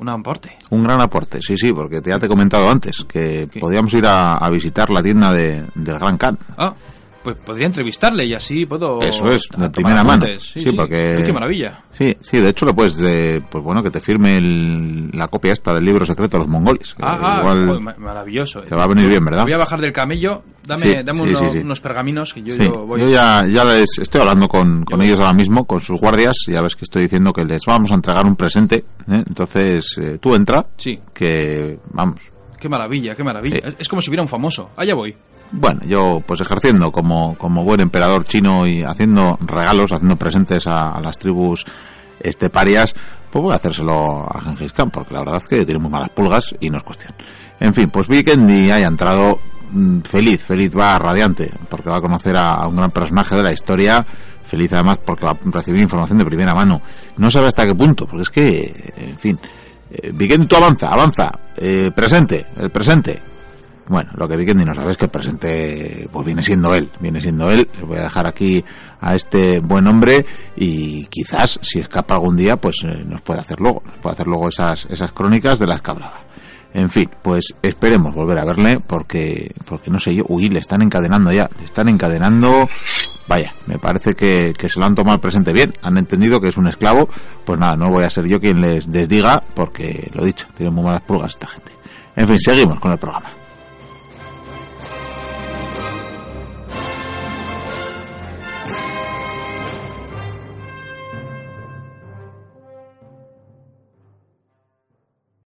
Un 0.00 0.08
aporte. 0.08 0.56
Un 0.70 0.82
gran 0.82 1.00
aporte, 1.00 1.40
sí, 1.40 1.56
sí, 1.56 1.72
porque 1.72 2.00
ya 2.04 2.18
te 2.18 2.26
he 2.26 2.28
comentado 2.28 2.68
antes 2.68 3.04
que 3.04 3.48
¿Qué? 3.48 3.60
podíamos 3.60 3.94
ir 3.94 4.06
a, 4.06 4.38
a 4.38 4.50
visitar 4.50 4.90
la 4.90 5.04
tienda 5.04 5.30
de, 5.32 5.64
del 5.76 5.98
Gran 6.00 6.16
Khan. 6.16 6.36
Ah, 6.58 6.74
pues 7.22 7.36
podría 7.36 7.66
entrevistarle 7.66 8.24
y 8.24 8.34
así 8.34 8.64
puedo... 8.66 9.00
Eso 9.02 9.30
es, 9.30 9.42
de 9.56 9.68
primera 9.70 10.02
mano. 10.02 10.24
apuntes. 10.24 10.50
Sí, 10.54 10.72
porque- 10.72 11.22
qué 11.26 11.32
maravilla. 11.32 11.84
Sí, 11.90 12.16
sí, 12.20 12.38
de 12.38 12.48
hecho 12.48 12.64
le 12.64 12.72
puedes, 12.72 12.98
eh, 13.02 13.42
pues 13.50 13.62
bueno, 13.62 13.82
que 13.82 13.90
te 13.90 14.00
firme 14.00 14.38
el- 14.38 15.10
la 15.12 15.28
copia 15.28 15.52
esta 15.52 15.74
del 15.74 15.84
libro 15.84 16.06
secreto 16.06 16.36
de 16.38 16.44
los 16.44 16.48
mongoles. 16.48 16.94
que 16.94 17.02
Ah, 17.04 17.18
ah, 17.20 17.38
igual- 17.40 17.66
joder, 17.66 17.98
maravilloso. 17.98 18.62
te 18.62 18.74
va 18.74 18.84
a 18.84 18.86
venir 18.86 19.08
bien, 19.08 19.24
¿verdad? 19.24 19.42
Voy 19.42 19.52
a 19.52 19.58
bajar 19.58 19.80
del 19.80 19.92
camello. 19.92 20.42
Dame, 20.66 20.86
Sí, 20.86 21.02
dame 21.04 21.20
sí, 21.24 21.28
uno- 21.30 21.38
sí, 21.38 21.44
sí. 21.50 21.58
unos 21.58 21.80
pergaminos 21.80 22.32
que 22.32 22.42
yo, 22.42 22.54
Sí, 22.54 22.62
yo 22.64 22.86
voy... 22.86 23.00
yo 23.00 23.08
ya, 23.08 23.44
ya 23.46 23.64
les 23.64 23.98
estoy 23.98 24.20
hablando 24.20 24.46
con, 24.48 24.84
con 24.84 25.02
ellos 25.02 25.18
ahora 25.18 25.32
mismo, 25.32 25.64
con 25.66 25.80
sus 25.80 26.00
guardias, 26.00 26.34
ya 26.46 26.62
ves 26.62 26.76
que 26.76 26.84
estoy 26.84 27.02
diciendo 27.02 27.32
que 27.32 27.44
les 27.44 27.62
vamos 27.66 27.90
a 27.90 27.94
entregar 27.94 28.24
un 28.26 28.36
presente, 28.36 28.76
¿eh? 29.10 29.24
entonces 29.26 29.96
eh, 30.00 30.18
tú 30.20 30.34
entra, 30.34 30.66
Sí, 30.76 30.98
que 31.12 31.78
vamos, 31.92 32.20
qué 32.60 32.68
maravilla, 32.68 33.16
qué 33.16 33.24
maravilla. 33.24 33.56
Sí. 33.64 33.76
Es, 33.78 33.88
como 33.88 34.00
si 34.00 34.10
hubiera 34.10 34.22
un 34.22 34.28
famoso. 34.28 34.70
Allá 34.76 34.94
voy. 34.94 35.16
Bueno, 35.50 35.80
yo 35.84 36.22
pues 36.24 36.40
ejerciendo 36.40 36.92
como, 36.92 37.36
como 37.36 37.64
buen 37.64 37.80
emperador 37.80 38.24
chino 38.24 38.66
y 38.66 38.82
haciendo 38.82 39.36
regalos, 39.40 39.90
haciendo 39.90 40.16
presentes 40.16 40.68
a, 40.68 40.92
a 40.92 41.00
las 41.00 41.18
tribus 41.18 41.66
esteparias, 42.20 42.94
pues 43.30 43.42
voy 43.42 43.52
a 43.52 43.56
hacérselo 43.56 44.28
a 44.30 44.40
Gengis 44.42 44.72
Khan, 44.72 44.90
porque 44.90 45.14
la 45.14 45.20
verdad 45.20 45.36
es 45.42 45.48
que 45.48 45.64
tiene 45.64 45.80
muy 45.80 45.90
malas 45.90 46.10
pulgas 46.10 46.54
y 46.60 46.70
no 46.70 46.78
es 46.78 46.84
cuestión. 46.84 47.14
En 47.58 47.74
fin, 47.74 47.90
pues 47.90 48.06
Vikendi 48.06 48.70
haya 48.70 48.86
entrado 48.86 49.40
mm, 49.72 50.00
feliz, 50.02 50.42
feliz, 50.42 50.76
va 50.76 50.98
radiante, 50.98 51.50
porque 51.68 51.90
va 51.90 51.96
a 51.96 52.00
conocer 52.00 52.36
a, 52.36 52.50
a 52.50 52.68
un 52.68 52.76
gran 52.76 52.90
personaje 52.92 53.34
de 53.34 53.42
la 53.42 53.52
historia, 53.52 54.06
feliz 54.44 54.72
además 54.72 54.98
porque 55.04 55.24
va 55.24 55.32
a 55.32 55.38
recibir 55.44 55.80
información 55.80 56.18
de 56.18 56.24
primera 56.24 56.54
mano. 56.54 56.82
No 57.16 57.30
sabe 57.30 57.48
hasta 57.48 57.66
qué 57.66 57.74
punto, 57.74 58.06
porque 58.06 58.22
es 58.22 58.30
que, 58.30 58.92
en 58.96 59.18
fin, 59.18 59.38
eh, 59.90 60.12
avanza, 60.56 60.92
avanza, 60.92 61.32
eh, 61.56 61.90
presente, 61.94 62.46
el 62.58 62.70
presente, 62.70 63.20
bueno, 63.90 64.12
lo 64.14 64.28
que 64.28 64.36
Vikendi 64.36 64.64
no 64.64 64.72
sabe 64.72 64.92
es 64.92 64.96
que 64.96 65.06
el 65.06 65.10
presente 65.10 66.08
pues 66.12 66.24
viene 66.24 66.44
siendo 66.44 66.72
él, 66.76 66.88
viene 67.00 67.20
siendo 67.20 67.50
él. 67.50 67.68
Voy 67.84 67.98
a 67.98 68.04
dejar 68.04 68.24
aquí 68.24 68.64
a 69.00 69.16
este 69.16 69.58
buen 69.58 69.84
hombre 69.88 70.24
y 70.54 71.06
quizás 71.06 71.58
si 71.60 71.80
escapa 71.80 72.14
algún 72.14 72.36
día 72.36 72.56
pues 72.56 72.84
eh, 72.84 73.02
nos 73.04 73.20
puede 73.22 73.40
hacer 73.40 73.58
luego, 73.58 73.82
nos 73.84 73.96
puede 73.96 74.12
hacer 74.12 74.28
luego 74.28 74.48
esas 74.48 74.86
esas 74.88 75.10
crónicas 75.10 75.58
de 75.58 75.66
las 75.66 75.82
que. 75.82 76.12
En 76.72 76.88
fin, 76.88 77.10
pues 77.20 77.52
esperemos 77.62 78.14
volver 78.14 78.38
a 78.38 78.44
verle 78.44 78.78
porque 78.78 79.52
porque 79.64 79.90
no 79.90 79.98
sé 79.98 80.14
yo, 80.14 80.22
uy, 80.28 80.48
le 80.50 80.60
están 80.60 80.82
encadenando 80.82 81.32
ya, 81.32 81.50
le 81.58 81.64
están 81.64 81.88
encadenando 81.88 82.68
Vaya, 83.30 83.54
me 83.66 83.78
parece 83.78 84.16
que, 84.16 84.68
se 84.68 84.80
lo 84.80 84.86
han 84.86 84.96
tomado 84.96 85.20
presente 85.20 85.52
bien, 85.52 85.72
han 85.82 85.96
entendido 85.96 86.40
que 86.40 86.48
es 86.48 86.56
un 86.56 86.66
esclavo, 86.66 87.08
pues 87.44 87.60
nada, 87.60 87.76
no 87.76 87.88
voy 87.88 88.02
a 88.02 88.10
ser 88.10 88.26
yo 88.26 88.40
quien 88.40 88.60
les 88.60 88.90
desdiga, 88.90 89.40
porque 89.54 90.10
lo 90.14 90.24
dicho, 90.24 90.48
tienen 90.56 90.74
muy 90.74 90.82
malas 90.82 91.02
pulgas 91.02 91.30
esta 91.30 91.46
gente. 91.46 91.70
En 92.16 92.26
fin, 92.26 92.40
seguimos 92.40 92.80
con 92.80 92.90
el 92.90 92.98
programa. 92.98 93.39